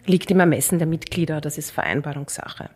[0.05, 1.41] liegt im Ermessen der Mitglieder.
[1.41, 2.69] Das ist Vereinbarungssache.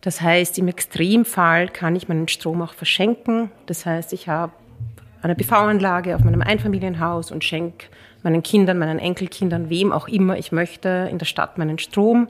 [0.00, 3.50] Das heißt, im Extremfall kann ich meinen Strom auch verschenken.
[3.66, 4.52] Das heißt, ich habe
[5.24, 7.86] eine PV-Anlage auf meinem Einfamilienhaus und schenke
[8.22, 12.28] meinen Kindern, meinen Enkelkindern, wem auch immer ich möchte, in der Stadt meinen Strom.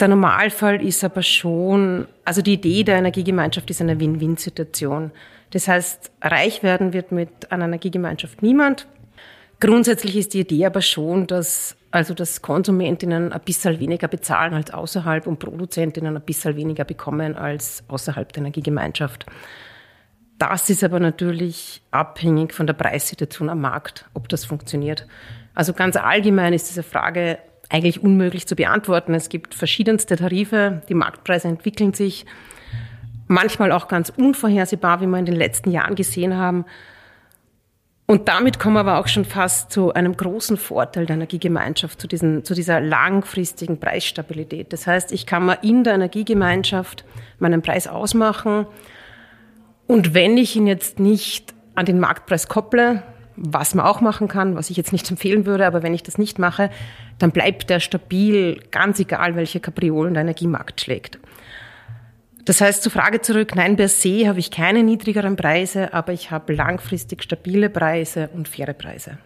[0.00, 5.10] Der Normalfall ist aber schon, also die Idee der Energiegemeinschaft ist eine Win-Win-Situation.
[5.50, 8.86] Das heißt, reich werden wird mit einer Energiegemeinschaft niemand.
[9.58, 14.70] Grundsätzlich ist die Idee aber schon, dass also dass Konsumentinnen ein bisschen weniger bezahlen als
[14.70, 19.24] außerhalb und Produzentinnen ein bisschen weniger bekommen als außerhalb der Energiegemeinschaft.
[20.38, 25.06] Das ist aber natürlich abhängig von der Preissituation am Markt, ob das funktioniert.
[25.54, 27.38] Also ganz allgemein ist diese Frage
[27.70, 29.14] eigentlich unmöglich zu beantworten.
[29.14, 32.26] Es gibt verschiedenste Tarife, die Marktpreise entwickeln sich,
[33.28, 36.64] manchmal auch ganz unvorhersehbar, wie wir in den letzten Jahren gesehen haben.
[38.08, 42.06] Und damit kommen wir aber auch schon fast zu einem großen Vorteil der Energiegemeinschaft, zu,
[42.06, 44.72] diesen, zu dieser langfristigen Preisstabilität.
[44.72, 47.04] Das heißt, ich kann mir in der Energiegemeinschaft
[47.40, 48.66] meinen Preis ausmachen.
[49.86, 53.02] Und wenn ich ihn jetzt nicht an den Marktpreis kopple,
[53.36, 56.18] was man auch machen kann, was ich jetzt nicht empfehlen würde, aber wenn ich das
[56.18, 56.70] nicht mache,
[57.18, 61.18] dann bleibt der stabil, ganz egal, welche Kapriolen der Energiemarkt schlägt.
[62.46, 66.30] Das heißt, zur Frage zurück, nein, per se habe ich keine niedrigeren Preise, aber ich
[66.30, 69.18] habe langfristig stabile Preise und faire Preise.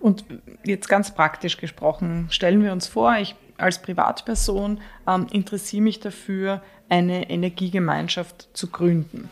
[0.00, 0.24] Und
[0.64, 6.62] jetzt ganz praktisch gesprochen, stellen wir uns vor, ich als Privatperson ähm, interessiere mich dafür,
[6.88, 9.28] eine Energiegemeinschaft zu gründen.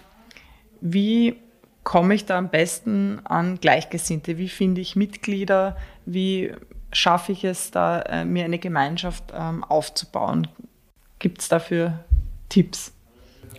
[0.93, 1.37] Wie
[1.83, 4.39] komme ich da am besten an Gleichgesinnte?
[4.39, 5.77] Wie finde ich Mitglieder?
[6.05, 6.53] Wie
[6.93, 10.49] schaffe ich es, da äh, mir eine Gemeinschaft ähm, aufzubauen?
[11.19, 12.05] Gibt es dafür
[12.49, 12.93] Tipps?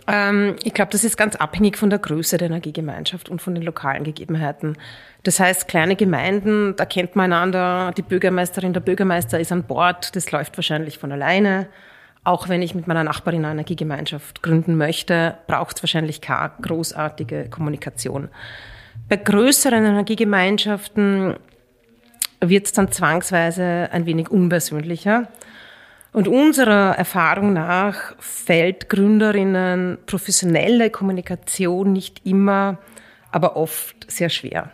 [0.06, 3.62] Ähm, ich glaube, das ist ganz abhängig von der Größe der Energiegemeinschaft und von den
[3.62, 4.78] lokalen Gegebenheiten.
[5.22, 10.16] Das heißt, kleine Gemeinden, da kennt man einander, die Bürgermeisterin, der Bürgermeister ist an Bord,
[10.16, 11.68] das läuft wahrscheinlich von alleine.
[12.24, 17.48] Auch wenn ich mit meiner Nachbarin eine Energiegemeinschaft gründen möchte, braucht es wahrscheinlich keine großartige
[17.48, 18.28] Kommunikation.
[19.08, 21.36] Bei größeren Energiegemeinschaften
[22.40, 25.28] wird es dann zwangsweise ein wenig unpersönlicher.
[26.12, 32.78] Und unserer Erfahrung nach fällt Gründerinnen professionelle Kommunikation nicht immer,
[33.30, 34.70] aber oft sehr schwer.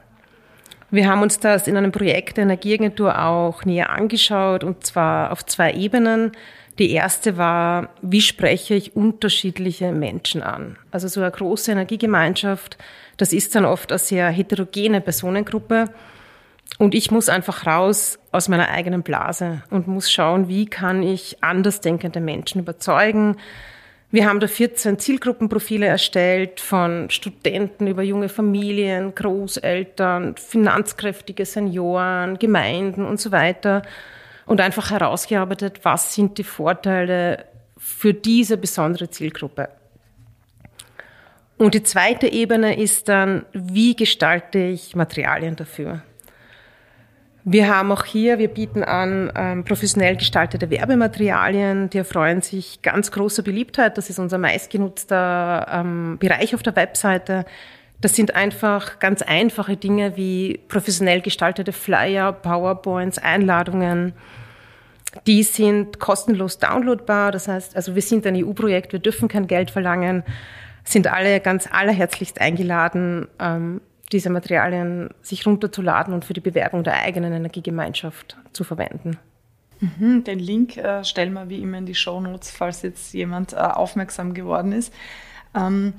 [0.91, 5.45] Wir haben uns das in einem Projekt der Energieagentur auch näher angeschaut und zwar auf
[5.45, 6.33] zwei Ebenen.
[6.79, 10.77] Die erste war, wie spreche ich unterschiedliche Menschen an?
[10.91, 12.79] Also so eine große Energiegemeinschaft,
[13.17, 15.91] das ist dann oft eine sehr heterogene Personengruppe.
[16.79, 21.43] Und ich muss einfach raus aus meiner eigenen Blase und muss schauen, wie kann ich
[21.43, 23.37] andersdenkende Menschen überzeugen.
[24.11, 33.05] Wir haben da 14 Zielgruppenprofile erstellt, von Studenten über junge Familien, Großeltern, finanzkräftige Senioren, Gemeinden
[33.05, 33.83] und so weiter.
[34.47, 37.47] Und einfach herausgearbeitet, was sind die Vorteile
[37.79, 39.69] für diese besondere Zielgruppe.
[41.57, 46.03] Und die zweite Ebene ist dann, wie gestalte ich Materialien dafür?
[47.47, 53.13] Wir haben auch hier, wir bieten an ähm, professionell gestaltete Werbematerialien, die erfreuen sich ganz
[53.13, 53.99] großer Beliebtheit.
[53.99, 57.45] Das ist unser meistgenutzter ähm, Bereich auf der Webseite.
[58.05, 64.13] Das sind einfach ganz einfache Dinge wie professionell gestaltete Flyer, PowerPoints, Einladungen.
[65.27, 67.33] Die sind kostenlos downloadbar.
[67.33, 70.23] Das heißt, also wir sind ein EU-Projekt, wir dürfen kein Geld verlangen,
[70.85, 73.81] sind alle ganz allerherzlichst eingeladen, ähm,
[74.13, 79.17] diese Materialien sich runterzuladen und für die Bewerbung der eigenen Energiegemeinschaft zu verwenden.
[79.81, 83.55] Mhm, den Link äh, stellen wir wie immer in die Show Notes, falls jetzt jemand
[83.55, 84.93] äh, aufmerksam geworden ist.
[85.55, 85.95] Ähm,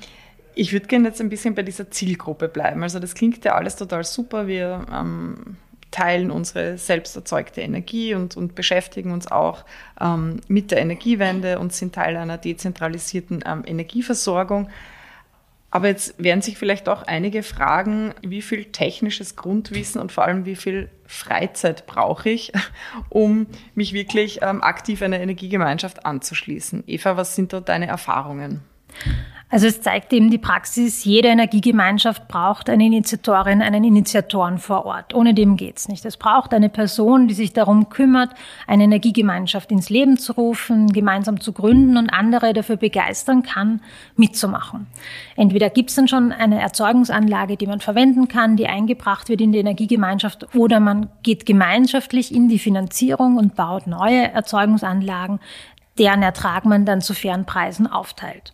[0.56, 2.82] ich würde gerne jetzt ein bisschen bei dieser Zielgruppe bleiben.
[2.84, 4.48] Also das klingt ja alles total super.
[4.48, 5.58] Wir ähm,
[5.92, 9.64] teilen unsere selbst erzeugte Energie und, und beschäftigen uns auch
[10.00, 14.70] ähm, mit der Energiewende und sind Teil einer dezentralisierten ähm, Energieversorgung.
[15.72, 20.46] Aber jetzt werden sich vielleicht auch einige fragen, wie viel technisches Grundwissen und vor allem
[20.46, 22.54] wie viel Freizeit brauche ich,
[23.10, 26.86] um mich wirklich ähm, aktiv einer Energiegemeinschaft anzuschließen.
[26.88, 28.62] Eva, was sind da deine Erfahrungen?
[29.48, 35.14] Also es zeigt eben die Praxis, jede Energiegemeinschaft braucht eine Initiatorin, einen Initiatoren vor Ort.
[35.14, 36.04] Ohne dem geht's nicht.
[36.04, 38.32] Es braucht eine Person, die sich darum kümmert,
[38.66, 43.82] eine Energiegemeinschaft ins Leben zu rufen, gemeinsam zu gründen und andere dafür begeistern kann,
[44.16, 44.88] mitzumachen.
[45.36, 49.60] Entweder gibt's dann schon eine Erzeugungsanlage, die man verwenden kann, die eingebracht wird in die
[49.60, 55.40] Energiegemeinschaft, oder man geht gemeinschaftlich in die Finanzierung und baut neue Erzeugungsanlagen,
[55.98, 58.54] deren Ertrag man dann zu fairen Preisen aufteilt.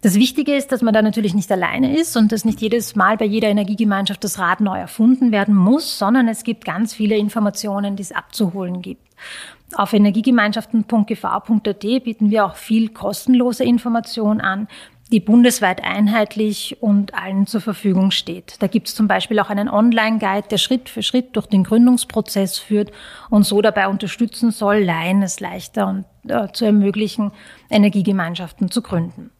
[0.00, 3.16] Das Wichtige ist, dass man da natürlich nicht alleine ist und dass nicht jedes Mal
[3.16, 7.94] bei jeder Energiegemeinschaft das Rad neu erfunden werden muss, sondern es gibt ganz viele Informationen,
[7.94, 9.06] die es abzuholen gibt.
[9.74, 14.68] Auf energiegemeinschaften.gv.at bieten wir auch viel kostenlose Information an,
[15.12, 18.56] die bundesweit einheitlich und allen zur Verfügung steht.
[18.60, 22.58] Da gibt es zum Beispiel auch einen Online-Guide, der Schritt für Schritt durch den Gründungsprozess
[22.58, 22.90] führt
[23.28, 27.30] und so dabei unterstützen soll, Laien es leichter und, äh, zu ermöglichen,
[27.70, 29.30] Energiegemeinschaften zu gründen.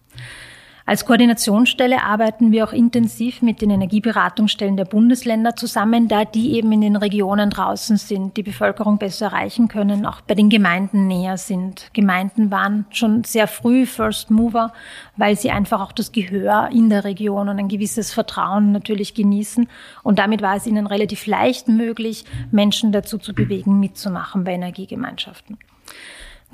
[0.84, 6.72] Als Koordinationsstelle arbeiten wir auch intensiv mit den Energieberatungsstellen der Bundesländer zusammen, da die eben
[6.72, 11.38] in den Regionen draußen sind, die Bevölkerung besser erreichen können, auch bei den Gemeinden näher
[11.38, 11.90] sind.
[11.92, 14.72] Gemeinden waren schon sehr früh First Mover,
[15.16, 19.68] weil sie einfach auch das Gehör in der Region und ein gewisses Vertrauen natürlich genießen.
[20.02, 25.58] Und damit war es ihnen relativ leicht möglich, Menschen dazu zu bewegen, mitzumachen bei Energiegemeinschaften.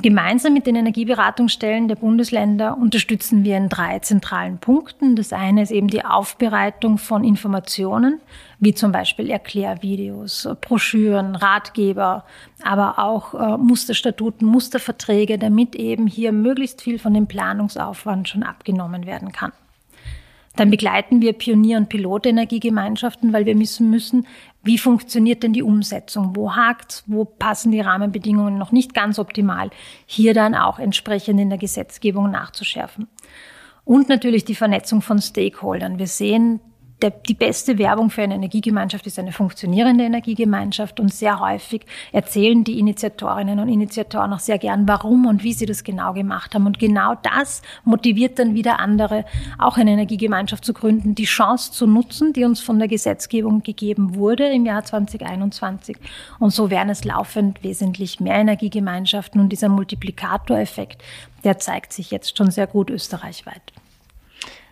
[0.01, 5.17] Gemeinsam mit den Energieberatungsstellen der Bundesländer unterstützen wir in drei zentralen Punkten.
[5.17, 8.21] Das eine ist eben die Aufbereitung von Informationen,
[8.61, 12.25] wie zum Beispiel Erklärvideos, Broschüren, Ratgeber,
[12.63, 19.05] aber auch äh, Musterstatuten, Musterverträge, damit eben hier möglichst viel von dem Planungsaufwand schon abgenommen
[19.05, 19.51] werden kann.
[20.59, 24.27] Dann begleiten wir Pionier- und Pilotenergiegemeinschaften, weil wir wissen müssen,
[24.65, 26.35] wie funktioniert denn die Umsetzung?
[26.35, 29.71] Wo hakt Wo passen die Rahmenbedingungen noch nicht ganz optimal?
[30.05, 33.07] Hier dann auch entsprechend in der Gesetzgebung nachzuschärfen.
[33.85, 36.01] Und natürlich die Vernetzung von Stakeholdern.
[36.01, 36.59] Wir sehen,
[37.03, 41.83] der, die beste Werbung für eine Energiegemeinschaft ist eine funktionierende Energiegemeinschaft und sehr häufig
[42.13, 46.55] erzählen die Initiatorinnen und Initiatoren auch sehr gern, warum und wie sie das genau gemacht
[46.55, 46.67] haben.
[46.67, 49.25] Und genau das motiviert dann wieder andere,
[49.59, 54.17] auch eine Energiegemeinschaft zu gründen, die Chance zu nutzen, die uns von der Gesetzgebung gegeben
[54.17, 55.97] wurde im Jahr 2021.
[56.41, 61.03] Und so werden es laufend wesentlich mehr Energiegemeinschaften und dieser Multiplikatoreffekt,
[61.45, 63.63] der zeigt sich jetzt schon sehr gut österreichweit.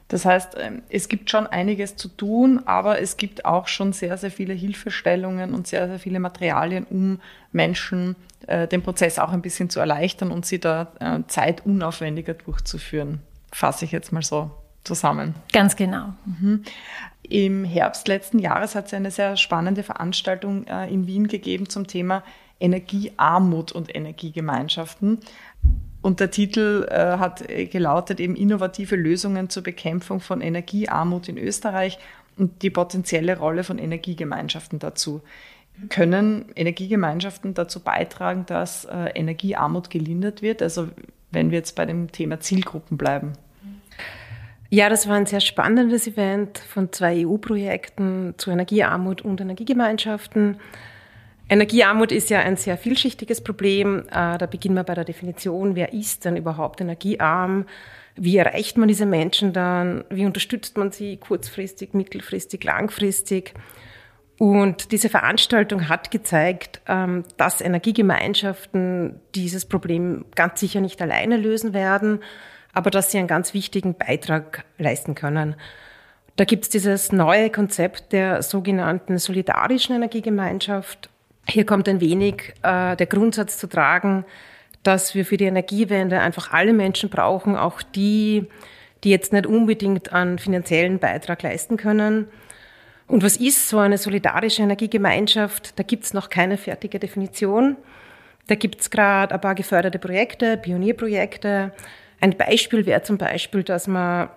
[0.08, 4.16] Das heißt, ähm, es gibt schon einiges zu tun, aber es gibt auch schon sehr,
[4.16, 7.20] sehr viele Hilfestellungen und sehr, sehr viele Materialien, um
[7.52, 8.14] Menschen
[8.46, 13.20] äh, den Prozess auch ein bisschen zu erleichtern und sie da äh, zeitunaufwendiger durchzuführen.
[13.52, 14.50] Fasse ich jetzt mal so
[14.84, 15.34] zusammen.
[15.52, 16.12] Ganz genau.
[16.24, 16.62] Mhm.
[17.22, 21.88] Im Herbst letzten Jahres hat es eine sehr spannende Veranstaltung äh, in Wien gegeben zum
[21.88, 22.22] Thema
[22.60, 25.18] Energiearmut und Energiegemeinschaften.
[26.02, 31.38] Und der Titel äh, hat äh, gelautet eben innovative Lösungen zur Bekämpfung von Energiearmut in
[31.38, 31.98] Österreich
[32.36, 35.22] und die potenzielle Rolle von Energiegemeinschaften dazu.
[35.88, 40.62] Können Energiegemeinschaften dazu beitragen, dass äh, Energiearmut gelindert wird?
[40.62, 40.88] Also
[41.32, 43.32] wenn wir jetzt bei dem Thema Zielgruppen bleiben.
[44.68, 50.58] Ja, das war ein sehr spannendes Event von zwei EU-Projekten zu Energiearmut und Energiegemeinschaften.
[51.48, 54.00] Energiearmut ist ja ein sehr vielschichtiges Problem.
[54.08, 55.76] Äh, da beginnen wir bei der Definition.
[55.76, 57.66] Wer ist denn überhaupt energiearm?
[58.16, 60.04] Wie erreicht man diese Menschen dann?
[60.10, 63.54] Wie unterstützt man sie kurzfristig, mittelfristig, langfristig?
[64.38, 71.72] Und diese Veranstaltung hat gezeigt, ähm, dass Energiegemeinschaften dieses Problem ganz sicher nicht alleine lösen
[71.72, 72.20] werden,
[72.72, 75.54] aber dass sie einen ganz wichtigen Beitrag leisten können.
[76.34, 81.08] Da gibt es dieses neue Konzept der sogenannten solidarischen Energiegemeinschaft
[81.48, 84.24] hier kommt ein wenig äh, der Grundsatz zu tragen,
[84.82, 88.46] dass wir für die Energiewende einfach alle Menschen brauchen, auch die,
[89.04, 92.28] die jetzt nicht unbedingt einen finanziellen Beitrag leisten können.
[93.08, 95.78] Und was ist so eine solidarische Energiegemeinschaft?
[95.78, 97.76] Da gibt es noch keine fertige Definition.
[98.48, 101.72] Da gibt es gerade ein paar geförderte Projekte, Pionierprojekte.
[102.20, 104.28] Ein Beispiel wäre zum Beispiel, dass man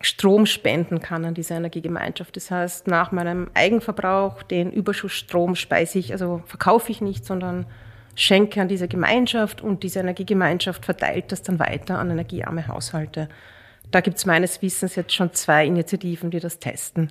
[0.00, 2.36] Strom spenden kann an diese Energiegemeinschaft.
[2.36, 7.66] Das heißt, nach meinem Eigenverbrauch, den Überschussstrom speise ich, also verkaufe ich nicht, sondern
[8.14, 13.28] schenke an diese Gemeinschaft und diese Energiegemeinschaft verteilt das dann weiter an energiearme Haushalte.
[13.90, 17.10] Da gibt es meines Wissens jetzt schon zwei Initiativen, die das testen.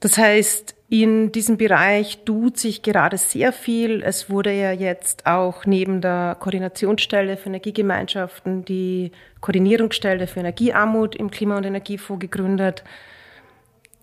[0.00, 4.02] Das heißt, in diesem Bereich tut sich gerade sehr viel.
[4.02, 11.30] Es wurde ja jetzt auch neben der Koordinationsstelle für Energiegemeinschaften die Koordinierungsstelle für Energiearmut im
[11.30, 12.82] Klima- und Energiefonds gegründet.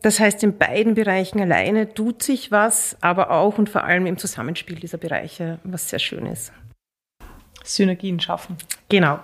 [0.01, 4.17] Das heißt, in beiden Bereichen alleine tut sich was, aber auch und vor allem im
[4.17, 6.53] Zusammenspiel dieser Bereiche, was sehr schön ist.
[7.65, 8.57] Synergien schaffen.
[8.87, 9.19] Genau.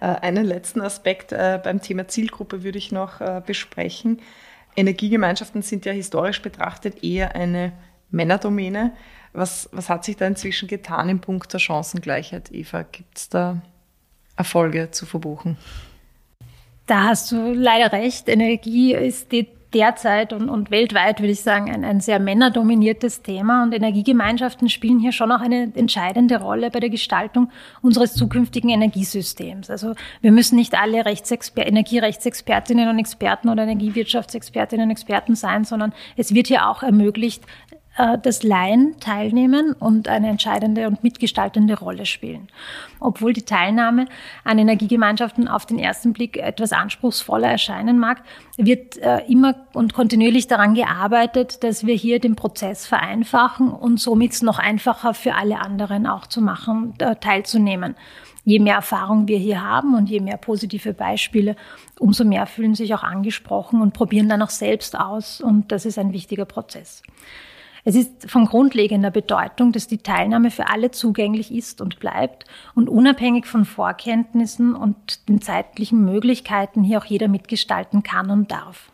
[0.00, 4.20] Äh, einen letzten Aspekt äh, beim Thema Zielgruppe würde ich noch äh, besprechen.
[4.76, 7.72] Energiegemeinschaften sind ja historisch betrachtet eher eine
[8.10, 8.92] Männerdomäne.
[9.32, 12.82] Was, was hat sich da inzwischen getan im Punkt der Chancengleichheit, Eva?
[12.82, 13.60] Gibt es da
[14.36, 15.56] Erfolge zu verbuchen?
[16.86, 18.28] Da hast du leider recht.
[18.28, 23.62] Energie ist die derzeit und, und weltweit, würde ich sagen, ein, ein sehr männerdominiertes Thema.
[23.62, 27.50] Und Energiegemeinschaften spielen hier schon auch eine entscheidende Rolle bei der Gestaltung
[27.82, 29.70] unseres zukünftigen Energiesystems.
[29.70, 35.92] Also wir müssen nicht alle Rechtsexper Energierechtsexpertinnen und Experten oder Energiewirtschaftsexpertinnen und Experten sein, sondern
[36.16, 37.44] es wird hier auch ermöglicht,
[37.96, 42.48] äh, dass Laien teilnehmen und eine entscheidende und mitgestaltende Rolle spielen.
[43.00, 44.06] Obwohl die Teilnahme
[44.44, 48.22] an Energiegemeinschaften auf den ersten Blick etwas anspruchsvoller erscheinen mag,
[48.56, 54.32] wird äh, immer und kontinuierlich daran gearbeitet, dass wir hier den Prozess vereinfachen und somit
[54.32, 57.96] es noch einfacher für alle anderen auch zu machen, teilzunehmen.
[58.44, 61.56] Je mehr Erfahrung wir hier haben und je mehr positive Beispiele,
[61.98, 65.40] umso mehr fühlen sich auch angesprochen und probieren dann auch selbst aus.
[65.40, 67.02] Und das ist ein wichtiger Prozess.
[67.84, 72.88] Es ist von grundlegender Bedeutung, dass die Teilnahme für alle zugänglich ist und bleibt und
[72.88, 78.90] unabhängig von Vorkenntnissen und den zeitlichen Möglichkeiten hier auch jeder mitgestalten kann und darf.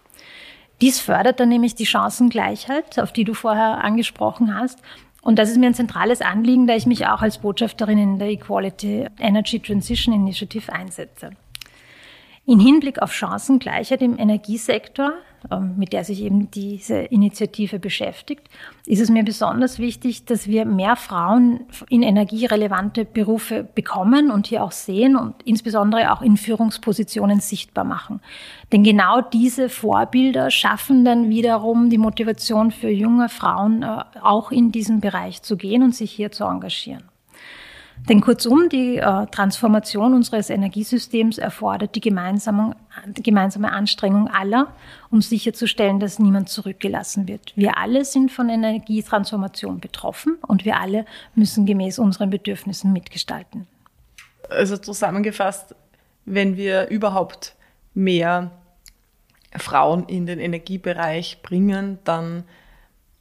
[0.81, 4.79] Dies fördert dann nämlich die Chancengleichheit, auf die du vorher angesprochen hast.
[5.23, 8.29] Und das ist mir ein zentrales Anliegen, da ich mich auch als Botschafterin in der
[8.29, 11.31] Equality Energy Transition Initiative einsetze.
[12.45, 15.15] In Hinblick auf Chancengleichheit im Energiesektor,
[15.77, 18.49] mit der sich eben diese Initiative beschäftigt,
[18.85, 24.63] ist es mir besonders wichtig, dass wir mehr Frauen in energierelevante Berufe bekommen und hier
[24.63, 28.21] auch sehen und insbesondere auch in Führungspositionen sichtbar machen.
[28.73, 34.73] Denn genau diese Vorbilder schaffen dann wiederum die Motivation für junge Frauen, äh, auch in
[34.73, 37.05] diesen Bereich zu gehen und sich hier zu engagieren.
[38.09, 42.77] Denn kurzum, die äh, Transformation unseres Energiesystems erfordert die gemeinsame,
[43.07, 44.69] die gemeinsame Anstrengung aller,
[45.11, 47.53] um sicherzustellen, dass niemand zurückgelassen wird.
[47.57, 53.67] Wir alle sind von Energietransformation betroffen und wir alle müssen gemäß unseren Bedürfnissen mitgestalten.
[54.51, 55.75] Also zusammengefasst,
[56.25, 57.57] wenn wir überhaupt
[57.95, 58.53] mehr
[59.57, 62.45] Frauen in den Energiebereich bringen, dann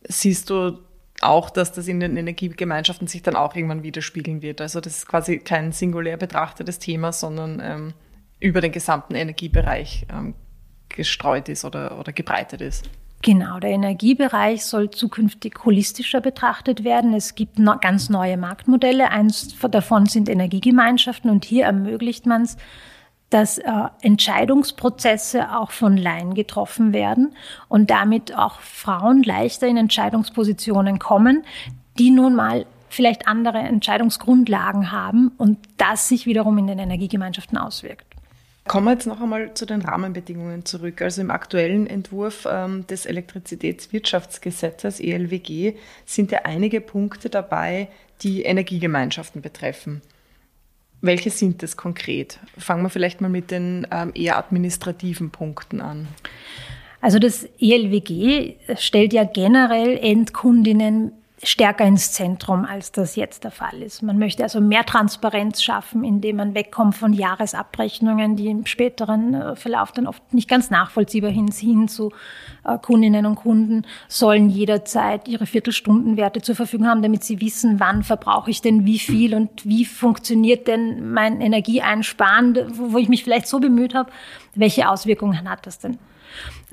[0.08, 0.80] siehst du
[1.22, 4.62] auch, dass das in den Energiegemeinschaften sich dann auch irgendwann widerspiegeln wird.
[4.62, 7.94] Also das ist quasi kein singulär betrachtetes Thema, sondern ähm,
[8.40, 10.36] über den gesamten Energiebereich ähm,
[10.90, 12.90] gestreut ist oder, oder gebreitet ist.
[13.22, 17.14] Genau, der Energiebereich soll zukünftig holistischer betrachtet werden.
[17.14, 19.10] Es gibt no ganz neue Marktmodelle.
[19.10, 22.58] Eins davon sind Energiegemeinschaften und hier ermöglicht man es,
[23.36, 23.64] dass äh,
[24.02, 27.36] Entscheidungsprozesse auch von Laien getroffen werden
[27.68, 31.44] und damit auch Frauen leichter in Entscheidungspositionen kommen,
[32.00, 38.06] die nun mal vielleicht andere Entscheidungsgrundlagen haben und das sich wiederum in den Energiegemeinschaften auswirkt.
[38.70, 41.02] Kommen wir jetzt noch einmal zu den Rahmenbedingungen zurück.
[41.02, 45.74] Also im aktuellen Entwurf ähm, des Elektrizitätswirtschaftsgesetzes ELWG
[46.06, 47.90] sind ja einige Punkte dabei,
[48.22, 50.02] die Energiegemeinschaften betreffen.
[51.06, 52.40] Welche sind das konkret?
[52.58, 56.08] Fangen wir vielleicht mal mit den ähm, eher administrativen Punkten an.
[57.02, 61.12] Also das ELWG stellt ja generell Endkundinnen
[61.44, 64.02] stärker ins Zentrum, als das jetzt der Fall ist.
[64.02, 69.56] Man möchte also mehr Transparenz schaffen, indem man wegkommt von Jahresabrechnungen, die im späteren äh,
[69.56, 72.12] Verlauf dann oft nicht ganz nachvollziehbar hin, hin zu
[72.64, 78.04] äh, Kundinnen und Kunden sollen jederzeit ihre Viertelstundenwerte zur Verfügung haben, damit sie wissen, wann
[78.04, 82.58] verbrauche ich denn wie viel und wie funktioniert denn mein Energieeinsparen,
[82.92, 84.10] wo ich mich vielleicht so bemüht habe,
[84.56, 85.98] welche Auswirkungen hat das denn?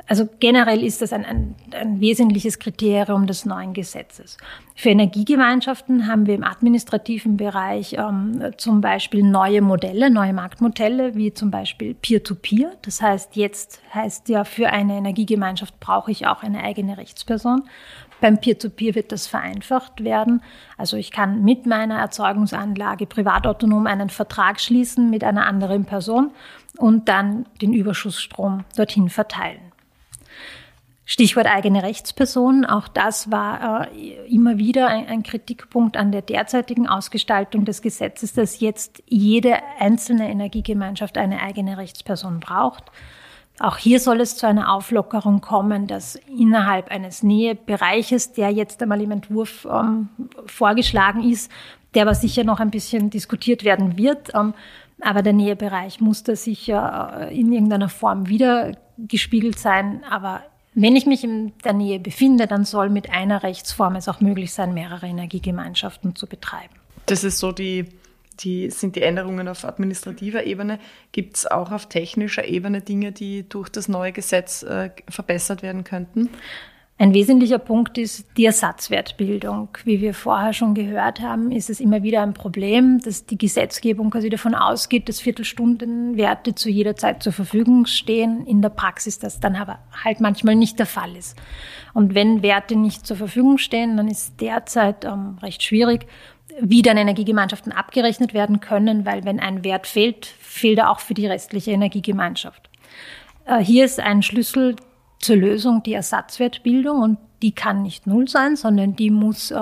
[0.09, 4.37] Also generell ist das ein, ein, ein, wesentliches Kriterium des neuen Gesetzes.
[4.75, 11.33] Für Energiegemeinschaften haben wir im administrativen Bereich ähm, zum Beispiel neue Modelle, neue Marktmodelle, wie
[11.33, 12.71] zum Beispiel Peer-to-Peer.
[12.71, 12.77] -Peer.
[12.83, 17.63] Das heißt, jetzt heißt ja, für eine Energiegemeinschaft brauche ich auch eine eigene Rechtsperson.
[18.21, 20.43] Beim Peer-to-Peer -Peer wird das vereinfacht werden.
[20.77, 26.33] Also ich kann mit meiner Erzeugungsanlage privatautonom einen Vertrag schließen mit einer anderen Person
[26.77, 29.72] und dann den Überschussstrom dorthin verteilen.
[31.13, 32.65] Stichwort eigene Rechtsperson.
[32.65, 38.33] Auch das war äh, immer wieder ein, ein, Kritikpunkt an der derzeitigen Ausgestaltung des Gesetzes,
[38.33, 42.85] dass jetzt jede einzelne Energiegemeinschaft eine eigene Rechtsperson braucht.
[43.61, 49.03] Auch hier soll es zu einer Auflockerung kommen, dass innerhalb eines Nähebereiches, der jetzt einmal
[49.03, 50.09] im Entwurf ähm,
[50.47, 51.53] vorgeschlagen ist,
[51.93, 54.55] der aber sicher noch ein bisschen diskutiert werden wird, ähm,
[55.03, 60.05] aber der Nähebereich muss da sicher äh, in irgendeiner Form wieder gespiegelt sein.
[60.09, 60.41] Aber
[60.75, 64.53] wenn ich mich in der Nähe befinde, dann soll mit einer Rechtsform es auch möglich
[64.53, 66.75] sein, mehrere Energiegemeinschaften zu betreiben.
[67.07, 67.87] Das ist so die,
[68.41, 70.79] die sind die Änderungen auf administrativer Ebene.
[71.13, 75.85] Gibt es auch auf technischer Ebene Dinge, die durch das neue Gesetz äh, verbessert werden
[75.85, 76.31] könnten?
[76.99, 79.71] Ein wesentlicher Punkt ist die Ersatzwertbildung.
[79.85, 84.11] Wie wir vorher schon gehört haben, ist es immer wieder ein Problem, dass die Gesetzgebung
[84.11, 88.47] quasi davon ausgeht, dass Viertelstundenwerte zu jeder Zeit zur Verfügung stehen.
[88.47, 91.37] In der Praxis das dann aber halt manchmal nicht der Fall ist.
[91.93, 96.07] Und wenn Werte nicht zur Verfügung stehen, dann ist derzeit ähm, recht schwierig,
[96.61, 101.15] wie dann Energiegemeinschaften abgerechnet werden können, weil wenn ein Wert fehlt, fehlt er auch für
[101.15, 102.69] die restliche Energiegemeinschaft.
[103.45, 104.77] Äh, hier ist ein Schlüssel
[105.23, 109.57] zur Lösung die Ersatzwertbildung und die kann nicht null sein, sondern die muss äh,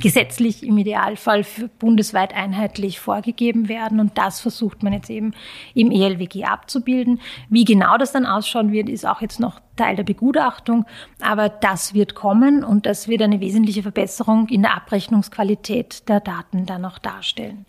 [0.00, 1.44] gesetzlich im Idealfall
[1.80, 3.98] bundesweit einheitlich vorgegeben werden.
[3.98, 5.32] Und das versucht man jetzt eben
[5.74, 7.20] im ELWG abzubilden.
[7.48, 10.86] Wie genau das dann ausschauen wird, ist auch jetzt noch Teil der Begutachtung.
[11.20, 16.64] Aber das wird kommen und das wird eine wesentliche Verbesserung in der Abrechnungsqualität der Daten
[16.64, 17.66] dann auch darstellen.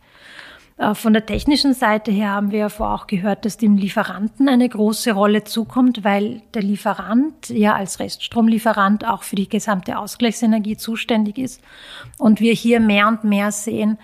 [0.77, 5.11] Äh, von der technischen Seite her haben wir auch gehört, dass dem Lieferanten eine große
[5.11, 11.61] Rolle zukommt, weil der Lieferant ja als Reststromlieferant auch für die gesamte Ausgleichsenergie zuständig ist.
[12.17, 13.97] Und wir hier mehr und mehr sehen,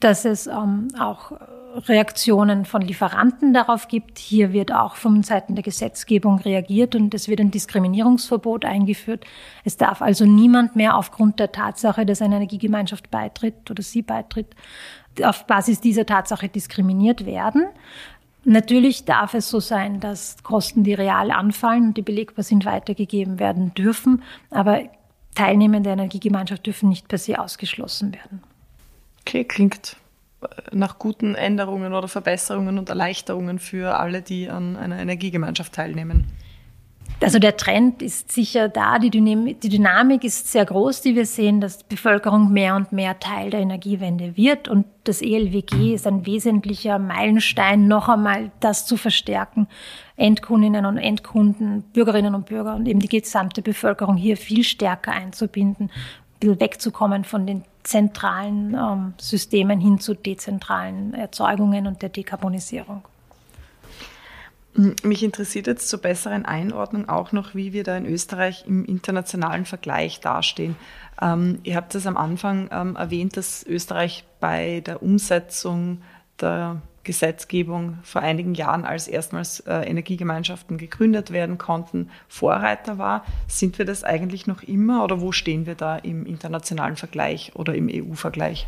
[0.00, 1.32] dass es ähm, auch
[1.74, 4.18] Reaktionen von Lieferanten darauf gibt.
[4.18, 9.24] Hier wird auch von Seiten der Gesetzgebung reagiert und es wird ein Diskriminierungsverbot eingeführt.
[9.64, 14.54] Es darf also niemand mehr aufgrund der Tatsache, dass eine Energiegemeinschaft beitritt oder sie beitritt,
[15.22, 17.64] auf Basis dieser Tatsache diskriminiert werden.
[18.44, 23.38] Natürlich darf es so sein, dass Kosten, die real anfallen und die belegbar sind, weitergegeben
[23.38, 24.82] werden dürfen, aber
[25.34, 28.42] Teilnehmende der Energiegemeinschaft dürfen nicht per se ausgeschlossen werden.
[29.22, 29.96] Okay, klingt
[30.72, 36.26] nach guten Änderungen oder Verbesserungen und Erleichterungen für alle, die an einer Energiegemeinschaft teilnehmen.
[37.20, 41.78] Also der Trend ist sicher da, die, Dynamik ist sehr groß, die wir sehen, dass
[41.78, 46.98] die Bevölkerung mehr und mehr Teil der Energiewende wird und das ELWG ist ein wesentlicher
[46.98, 49.68] Meilenstein, noch einmal das zu verstärken,
[50.16, 55.86] Endkundinnen und Endkunden, Bürgerinnen und Bürger und eben die gesamte Bevölkerung hier viel stärker einzubinden,
[55.86, 63.04] ein bisschen wegzukommen von den zentralen ähm, Systemen hin zu dezentralen Erzeugungen und der Dekarbonisierung.
[65.04, 69.66] Mich interessiert jetzt zur besseren Einordnung auch noch, wie wir da in Österreich im internationalen
[69.66, 70.74] Vergleich dastehen.
[71.22, 76.02] Ähm, ihr habt es am Anfang ähm, erwähnt, dass Österreich bei der Umsetzung
[76.40, 83.24] der Gesetzgebung vor einigen Jahren, als erstmals äh, Energiegemeinschaften gegründet werden konnten, Vorreiter war.
[83.46, 87.74] Sind wir das eigentlich noch immer oder wo stehen wir da im internationalen Vergleich oder
[87.74, 88.66] im EU-Vergleich?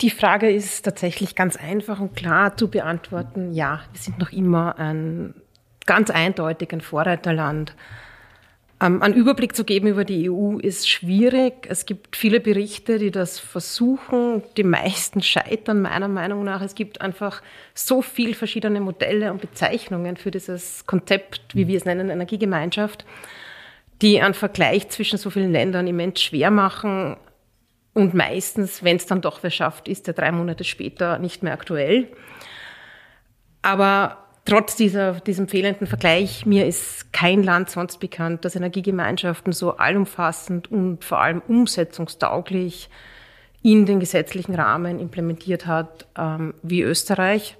[0.00, 3.52] Die Frage ist tatsächlich ganz einfach und klar zu beantworten.
[3.52, 5.34] Ja, wir sind noch immer ein
[5.84, 7.74] ganz eindeutig ein Vorreiterland.
[8.82, 11.66] Ähm, einen Überblick zu geben über die EU ist schwierig.
[11.68, 14.42] Es gibt viele Berichte, die das versuchen.
[14.56, 16.62] Die meisten scheitern meiner Meinung nach.
[16.62, 17.42] Es gibt einfach
[17.74, 23.04] so viel verschiedene Modelle und Bezeichnungen für dieses Konzept, wie wir es nennen, Energiegemeinschaft,
[24.00, 27.16] die einen Vergleich zwischen so vielen Ländern immens schwer machen.
[27.92, 31.52] Und meistens, wenn es dann doch wer schafft, ist er drei Monate später nicht mehr
[31.52, 32.08] aktuell.
[33.60, 39.76] Aber trotz dieser, diesem fehlenden Vergleich, mir ist kein Land sonst bekannt, das Energiegemeinschaften so
[39.76, 42.88] allumfassend und vor allem umsetzungstauglich
[43.62, 47.56] in den gesetzlichen Rahmen implementiert hat ähm, wie Österreich.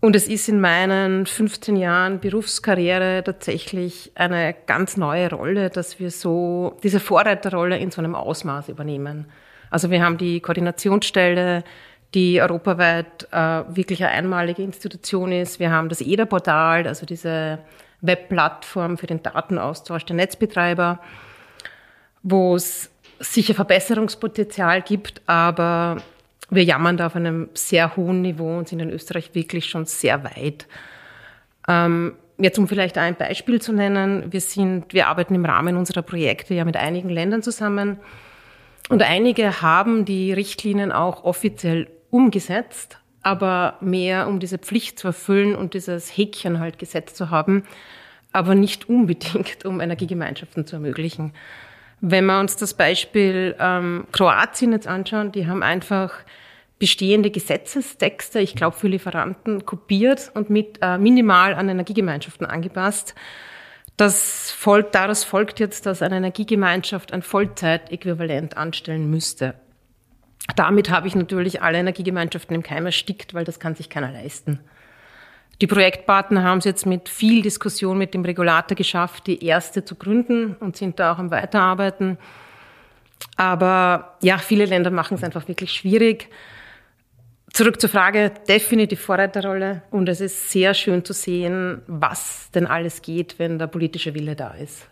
[0.00, 6.12] Und es ist in meinen 15 Jahren Berufskarriere tatsächlich eine ganz neue Rolle, dass wir
[6.12, 9.26] so diese Vorreiterrolle in so einem Ausmaß übernehmen.
[9.70, 11.64] Also wir haben die Koordinationsstelle,
[12.14, 15.60] die europaweit äh, wirklich eine einmalige Institution ist.
[15.60, 17.58] Wir haben das EDA-Portal, also diese
[18.00, 21.00] Webplattform für den Datenaustausch der Netzbetreiber,
[22.22, 25.98] wo es sicher Verbesserungspotenzial gibt, aber
[26.50, 30.24] wir jammern da auf einem sehr hohen Niveau und sind in Österreich wirklich schon sehr
[30.24, 30.66] weit.
[31.66, 36.02] Ähm, jetzt um vielleicht ein Beispiel zu nennen, wir sind, wir arbeiten im Rahmen unserer
[36.02, 37.98] Projekte ja mit einigen Ländern zusammen
[38.88, 45.54] und einige haben die Richtlinien auch offiziell umgesetzt, aber mehr um diese Pflicht zu erfüllen
[45.54, 47.64] und dieses Häkchen halt gesetzt zu haben,
[48.32, 51.32] aber nicht unbedingt, um Energiegemeinschaften zu ermöglichen.
[52.00, 56.12] Wenn wir uns das Beispiel ähm, Kroatien jetzt anschauen, die haben einfach
[56.78, 63.14] bestehende Gesetzestexte, ich glaube für Lieferanten, kopiert und mit äh, minimal an Energiegemeinschaften angepasst.
[63.96, 69.54] Das folgt, daraus folgt jetzt, dass eine Energiegemeinschaft ein Vollzeitäquivalent anstellen müsste.
[70.58, 74.58] Damit habe ich natürlich alle Energiegemeinschaften im Keim erstickt, weil das kann sich keiner leisten.
[75.60, 79.94] Die Projektpartner haben es jetzt mit viel Diskussion mit dem Regulator geschafft, die erste zu
[79.94, 82.18] gründen und sind da auch am Weiterarbeiten.
[83.36, 86.28] Aber ja, viele Länder machen es einfach wirklich schwierig.
[87.52, 89.82] Zurück zur Frage, definitiv Vorreiterrolle.
[89.92, 94.34] Und es ist sehr schön zu sehen, was denn alles geht, wenn der politische Wille
[94.34, 94.88] da ist.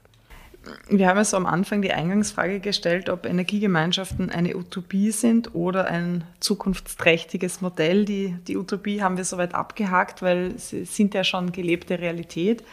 [0.88, 5.86] Wir haben ja so am Anfang die Eingangsfrage gestellt, ob Energiegemeinschaften eine Utopie sind oder
[5.86, 8.04] ein zukunftsträchtiges Modell.
[8.04, 12.64] Die, die Utopie haben wir soweit abgehakt, weil sie sind ja schon gelebte Realität.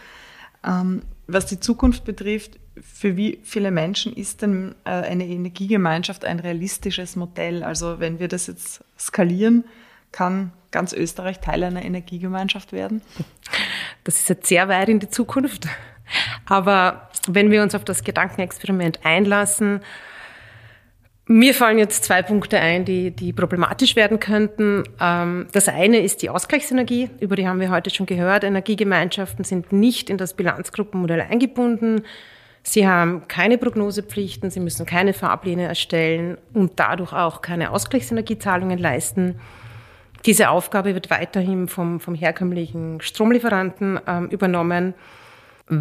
[0.65, 6.39] Ähm, was die Zukunft betrifft, für wie viele Menschen ist denn äh, eine Energiegemeinschaft ein
[6.39, 7.63] realistisches Modell?
[7.63, 9.63] Also wenn wir das jetzt skalieren,
[10.13, 13.01] Kann ganz Österreich Teil einer Energiegemeinschaft werden?
[14.03, 15.67] Das ist jetzt sehr weit in die Zukunft.
[16.47, 19.81] Aber wenn wir uns auf das Gedankenexperiment einlassen,
[21.25, 24.83] mir fallen jetzt zwei Punkte ein, die, die problematisch werden könnten.
[24.99, 28.43] Ähm, das eine ist die Ausgleichsenergie, über die haben wir heute schon gehört.
[28.43, 32.03] Energiegemeinschaften sind nicht in das Bilanzgruppenmodell eingebunden.
[32.61, 39.39] Sie haben keine Prognosepflichten, sie müssen keine Fahrpläne erstellen und dadurch auch keine Ausgleichsenergiezahlungen leisten.
[40.25, 44.93] Diese Aufgabe wird weiterhin vom, vom herkömmlichen Stromlieferanten ähm, übernommen.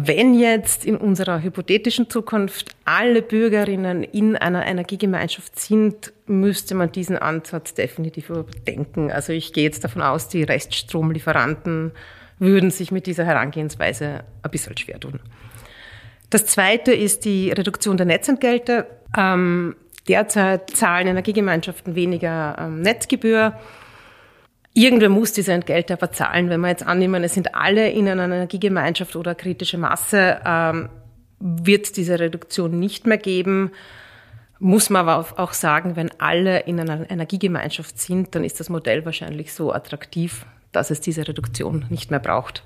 [0.07, 7.17] Wenn jetzt in unserer hypothetischen Zukunft alle Bürgerinnen in einer Energiegemeinschaft sind, müsste man diesen
[7.17, 9.11] Ansatz definitiv überdenken.
[9.11, 11.91] Also ich gehe jetzt davon aus, die Reststromlieferanten
[12.39, 15.19] würden sich mit dieser Herangehensweise ein bisschen schwer tun.
[16.29, 18.87] Das zweite ist die Reduktion der Netzentgelte.
[19.15, 19.75] Ähm,
[20.07, 23.53] derzeit zahlen Energiegemeinschaften weniger ähm, Netzgebühr.
[24.73, 26.49] Irgendwer muss diese Entgelte aber zahlen.
[26.49, 30.89] Wenn wir jetzt annehmen, es sind alle in einer Energiegemeinschaft oder kritische Masse, ähm,
[31.39, 33.71] wird es diese Reduktion nicht mehr geben.
[34.59, 39.05] Muss man aber auch sagen, wenn alle in einer Energiegemeinschaft sind, dann ist das Modell
[39.05, 42.63] wahrscheinlich so attraktiv, dass es diese Reduktion nicht mehr braucht.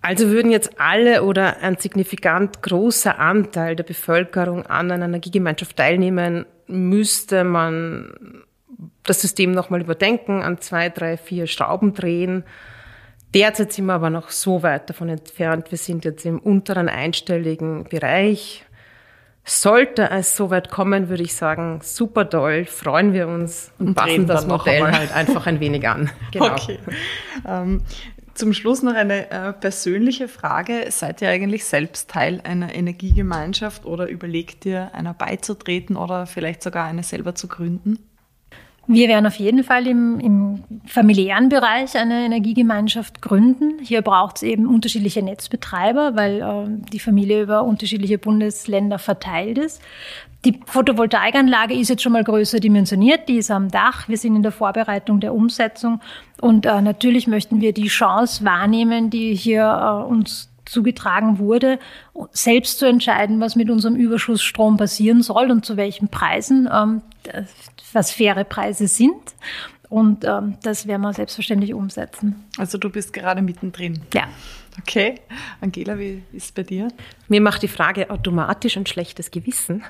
[0.00, 6.46] Also würden jetzt alle oder ein signifikant großer Anteil der Bevölkerung an einer Energiegemeinschaft teilnehmen,
[6.66, 8.44] müsste man
[9.06, 12.44] das System nochmal überdenken, an zwei, drei, vier Schrauben drehen.
[13.34, 15.70] Derzeit sind wir aber noch so weit davon entfernt.
[15.70, 18.64] Wir sind jetzt im unteren einstelligen Bereich.
[19.44, 23.94] Sollte es so weit kommen, würde ich sagen, super toll, freuen wir uns und, und
[23.94, 26.10] passen das Modell halt einfach ein wenig an.
[26.32, 26.50] Genau.
[26.50, 26.80] Okay.
[27.46, 27.82] Ähm,
[28.34, 30.86] zum Schluss noch eine äh, persönliche Frage.
[30.90, 36.86] Seid ihr eigentlich selbst Teil einer Energiegemeinschaft oder überlegt ihr, einer beizutreten oder vielleicht sogar
[36.86, 37.98] eine selber zu gründen?
[38.88, 43.80] Wir werden auf jeden Fall im, im familiären Bereich eine Energiegemeinschaft gründen.
[43.82, 49.82] Hier braucht es eben unterschiedliche Netzbetreiber, weil äh, die Familie über unterschiedliche Bundesländer verteilt ist.
[50.44, 54.08] Die Photovoltaikanlage ist jetzt schon mal größer dimensioniert, die ist am Dach.
[54.08, 56.00] Wir sind in der Vorbereitung der Umsetzung
[56.40, 61.78] und äh, natürlich möchten wir die Chance wahrnehmen, die hier äh, uns zugetragen wurde,
[62.32, 66.68] selbst zu entscheiden, was mit unserem Überschussstrom passieren soll und zu welchen Preisen.
[66.72, 67.02] Ähm,
[67.92, 69.34] was faire Preise sind.
[69.88, 72.44] Und ähm, das werden wir selbstverständlich umsetzen.
[72.58, 74.00] Also du bist gerade mittendrin.
[74.14, 74.24] Ja.
[74.80, 75.14] Okay.
[75.60, 76.88] Angela, wie ist es bei dir?
[77.28, 79.84] Mir macht die Frage automatisch ein schlechtes Gewissen.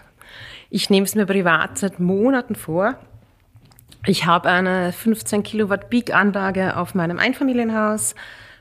[0.70, 2.96] Ich nehme es mir privat seit Monaten vor.
[4.04, 8.14] Ich habe eine 15 Kilowatt Peak-Anlage auf meinem Einfamilienhaus,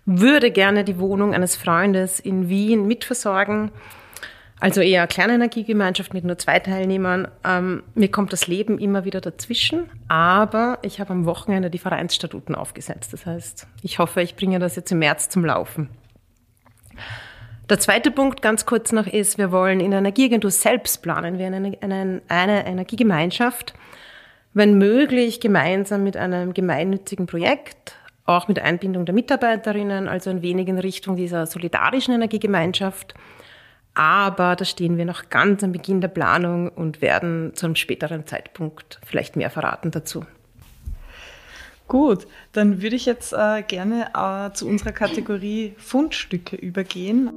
[0.05, 3.71] würde gerne die Wohnung eines Freundes in Wien mitversorgen
[4.59, 7.27] also eher Kleinenergiegemeinschaft mit nur zwei Teilnehmern.
[7.43, 12.55] Ähm, mir kommt das Leben immer wieder dazwischen, aber ich habe am Wochenende die Vereinsstatuten
[12.55, 13.11] aufgesetzt.
[13.11, 15.89] Das heißt, ich hoffe, ich bringe das jetzt im März zum Laufen.
[17.69, 21.37] Der zweite Punkt ganz kurz noch ist, wir wollen in der Energieagentur selbst planen.
[21.37, 23.73] Wir eine, eine, eine Energiegemeinschaft,
[24.53, 27.95] wenn möglich gemeinsam mit einem gemeinnützigen Projekt,
[28.25, 33.15] auch mit Einbindung der Mitarbeiterinnen, also ein wenig in Richtung dieser solidarischen Energiegemeinschaft
[33.95, 38.27] aber da stehen wir noch ganz am Beginn der Planung und werden zu einem späteren
[38.27, 40.25] Zeitpunkt vielleicht mehr verraten dazu.
[41.87, 47.29] Gut, dann würde ich jetzt äh, gerne äh, zu unserer Kategorie Fundstücke übergehen.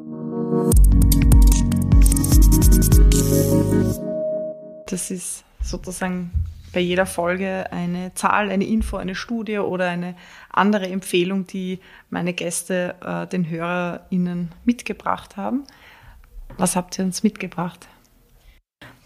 [4.86, 6.32] Das ist sozusagen
[6.78, 10.14] bei jeder Folge eine Zahl, eine Info, eine Studie oder eine
[10.48, 15.64] andere Empfehlung, die meine Gäste äh, den HörerInnen mitgebracht haben.
[16.56, 17.88] Was habt ihr uns mitgebracht?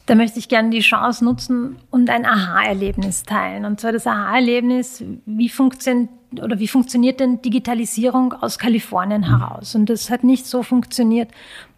[0.04, 3.64] Da möchte ich gerne die Chance nutzen und ein Aha-Erlebnis teilen.
[3.64, 6.10] Und zwar das Aha-Erlebnis, wie funktioniert
[6.42, 9.74] oder wie funktioniert denn Digitalisierung aus Kalifornien heraus?
[9.74, 11.30] Und das hat nicht so funktioniert,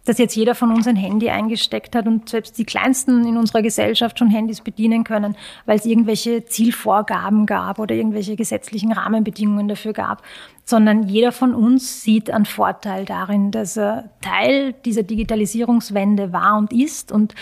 [0.05, 3.61] dass jetzt jeder von uns ein Handy eingesteckt hat und selbst die Kleinsten in unserer
[3.61, 5.35] Gesellschaft schon Handys bedienen können,
[5.65, 10.21] weil es irgendwelche Zielvorgaben gab oder irgendwelche gesetzlichen Rahmenbedingungen dafür gab,
[10.63, 16.71] sondern jeder von uns sieht einen Vorteil darin, dass er Teil dieser Digitalisierungswende war und
[16.71, 17.33] ist und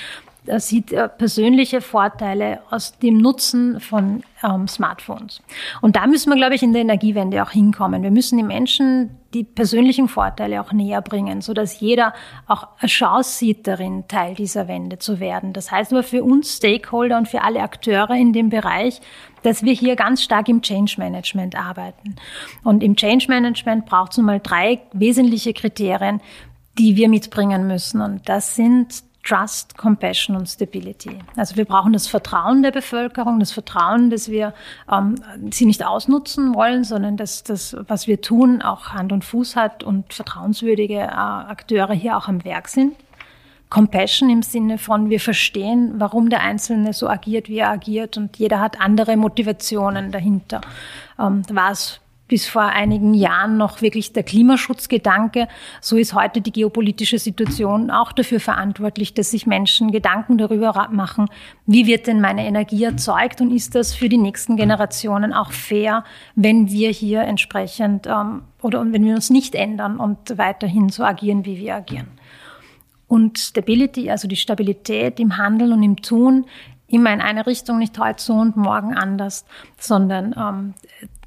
[0.45, 0.87] er sieht
[1.17, 5.41] persönliche Vorteile aus dem Nutzen von ähm, Smartphones.
[5.81, 8.03] Und da müssen wir, glaube ich, in der Energiewende auch hinkommen.
[8.03, 12.13] Wir müssen den Menschen die persönlichen Vorteile auch näher bringen, so dass jeder
[12.47, 15.53] auch eine Chance sieht darin, Teil dieser Wende zu werden.
[15.53, 19.01] Das heißt aber für uns Stakeholder und für alle Akteure in dem Bereich,
[19.41, 22.15] dass wir hier ganz stark im Change Management arbeiten.
[22.63, 26.21] Und im Change Management braucht es nun mal drei wesentliche Kriterien,
[26.77, 28.01] die wir mitbringen müssen.
[28.01, 31.17] Und das sind Trust, Compassion und Stability.
[31.37, 34.53] Also wir brauchen das Vertrauen der Bevölkerung, das Vertrauen, dass wir
[34.91, 35.15] ähm,
[35.51, 39.83] sie nicht ausnutzen wollen, sondern dass das, was wir tun, auch Hand und Fuß hat
[39.83, 42.95] und vertrauenswürdige äh, Akteure hier auch am Werk sind.
[43.69, 48.37] Compassion im Sinne von, wir verstehen, warum der Einzelne so agiert, wie er agiert und
[48.37, 50.61] jeder hat andere Motivationen dahinter.
[51.17, 51.71] Ähm, war
[52.27, 55.47] bis vor einigen Jahren noch wirklich der Klimaschutzgedanke.
[55.81, 61.27] So ist heute die geopolitische Situation auch dafür verantwortlich, dass sich Menschen Gedanken darüber machen,
[61.65, 66.03] wie wird denn meine Energie erzeugt und ist das für die nächsten Generationen auch fair,
[66.35, 71.45] wenn wir hier entsprechend ähm, oder wenn wir uns nicht ändern und weiterhin so agieren,
[71.45, 72.07] wie wir agieren.
[73.07, 76.45] Und Stability, also die Stabilität im Handeln und im Tun,
[76.87, 79.45] immer in eine Richtung, nicht heute so und morgen anders,
[79.79, 80.73] sondern ähm,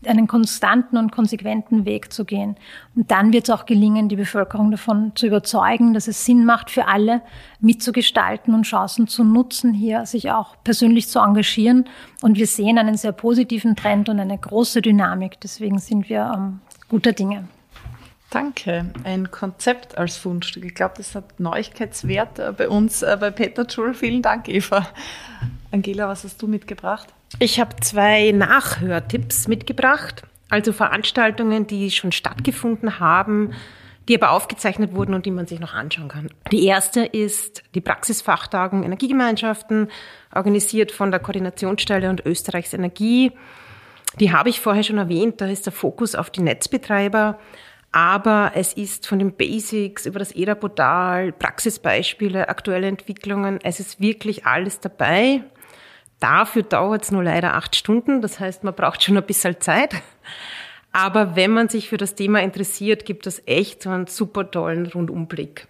[0.07, 2.57] einen konstanten und konsequenten Weg zu gehen.
[2.95, 6.71] Und dann wird es auch gelingen, die Bevölkerung davon zu überzeugen, dass es Sinn macht,
[6.71, 7.23] für alle
[7.61, 11.87] mitzugestalten und Chancen zu nutzen, hier sich auch persönlich zu engagieren.
[12.23, 15.41] Und wir sehen einen sehr positiven Trend und eine große Dynamik.
[15.41, 17.49] Deswegen sind wir ähm, guter Dinge.
[18.31, 18.87] Danke.
[19.05, 20.65] Ein Konzept als Fundstück.
[20.65, 23.95] Ich glaube, das hat Neuigkeitswert äh, bei uns äh, bei Peter Schul.
[23.95, 24.87] Vielen Dank, Eva.
[25.71, 27.13] Angela, was hast du mitgebracht?
[27.39, 33.53] Ich habe zwei Nachhörtipps mitgebracht, also Veranstaltungen, die schon stattgefunden haben,
[34.09, 36.31] die aber aufgezeichnet wurden und die man sich noch anschauen kann.
[36.53, 39.89] Die erste ist die Praxisfachtagung Energiegemeinschaften,
[40.35, 43.33] organisiert von der Koordinationsstelle und Österreichs Energie.
[44.21, 47.39] Die habe ich vorher schon erwähnt, da ist der Fokus auf die Netzbetreiber
[47.97, 54.45] aber es ist von den Basics über das EDA-Portal, Praxisbeispiele, aktuelle Entwicklungen, es ist wirklich
[54.45, 55.41] alles dabei.
[56.21, 59.95] Dafür dauert es nur leider acht Stunden, das heißt, man braucht schon ein bisschen Zeit.
[60.93, 64.87] Aber wenn man sich für das Thema interessiert, gibt es echt so einen super tollen
[64.87, 65.67] Rundumblick.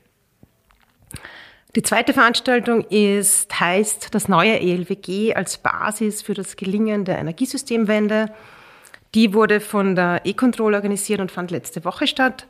[1.74, 8.32] Die zweite Veranstaltung ist, heißt das neue ELWG als Basis für das Gelingen der Energiesystemwende.
[9.14, 12.46] Die wurde von der E-Control organisiert und fand letzte Woche statt.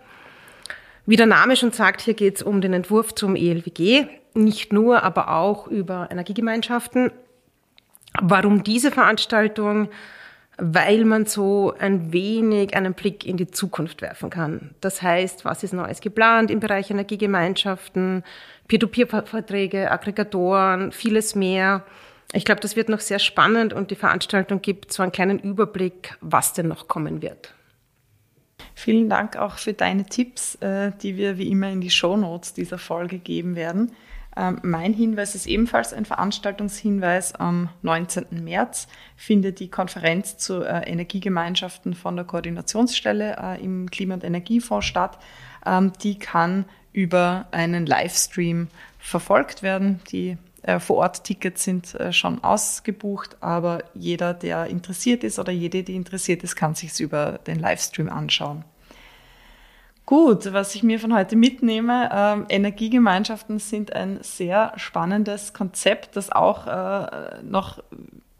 [1.07, 5.03] Wie der Name schon sagt, hier geht es um den Entwurf zum ELWG, nicht nur,
[5.03, 7.11] aber auch über Energiegemeinschaften.
[8.23, 9.89] Warum diese Veranstaltung?
[10.59, 14.75] Weil man so ein wenig einen Blick in die Zukunft werfen kann.
[14.81, 18.25] Das heißt, was ist Neues geplant im Bereich Energiegemeinschaften,
[18.67, 21.85] Peer-to-Peer-Verträge, Aggregatoren, vieles mehr.
[22.33, 26.17] Ich glaube, das wird noch sehr spannend und die Veranstaltung gibt so einen kleinen Überblick,
[26.23, 27.53] was denn noch kommen wird.
[28.75, 32.53] Vielen Dank auch für deine Tipps, äh, die wir wie immer in die Show Notes
[32.53, 33.93] dieser Folge geben werden.
[34.37, 37.35] Ähm, mein Hinweis ist ebenfalls ein Veranstaltungshinweis.
[37.35, 38.45] Am 19.
[38.45, 44.87] März findet die Konferenz zu äh, Energiegemeinschaften von der Koordinationsstelle äh, im Klima- und Energiefonds
[44.87, 45.19] statt.
[45.65, 48.69] Ähm, die kann über einen Livestream
[48.99, 50.01] verfolgt werden.
[50.11, 55.95] Die äh, Vor-Ort-Tickets sind äh, schon ausgebucht, aber jeder, der interessiert ist oder jede, die
[55.95, 58.65] interessiert ist, kann sich es über den Livestream anschauen.
[60.07, 66.31] Gut, was ich mir von heute mitnehme, äh, Energiegemeinschaften sind ein sehr spannendes Konzept, das
[66.31, 67.83] auch äh, noch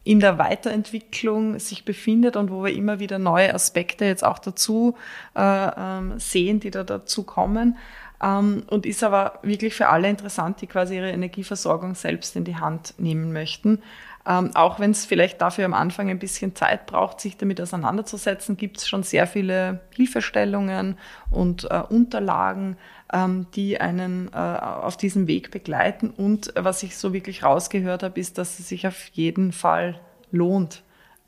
[0.05, 4.95] in der Weiterentwicklung sich befindet und wo wir immer wieder neue Aspekte jetzt auch dazu
[5.35, 7.77] äh, ähm, sehen, die da dazu kommen
[8.23, 12.57] ähm, und ist aber wirklich für alle interessant, die quasi ihre Energieversorgung selbst in die
[12.57, 13.83] Hand nehmen möchten.
[14.29, 18.57] Ähm, auch wenn es vielleicht dafür am Anfang ein bisschen Zeit braucht, sich damit auseinanderzusetzen,
[18.57, 20.99] gibt es schon sehr viele Hilfestellungen
[21.31, 22.77] und äh, Unterlagen,
[23.13, 26.11] ähm, die einen äh, auf diesem Weg begleiten.
[26.11, 30.01] Und was ich so wirklich rausgehört habe, ist, dass es sich auf jeden Fall
[30.33, 30.83] lohnt,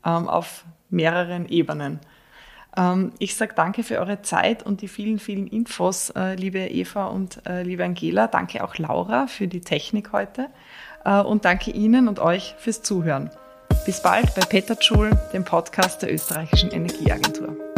[0.05, 2.01] ähm, auf mehreren Ebenen.
[2.75, 7.05] Ähm, ich sage danke für eure Zeit und die vielen, vielen Infos, äh, liebe Eva
[7.05, 8.27] und äh, liebe Angela.
[8.27, 10.47] Danke auch Laura für die Technik heute
[11.03, 13.29] und danke Ihnen und euch fürs Zuhören.
[13.85, 17.68] Bis bald bei Peter Schul, dem Podcast der Österreichischen Energieagentur.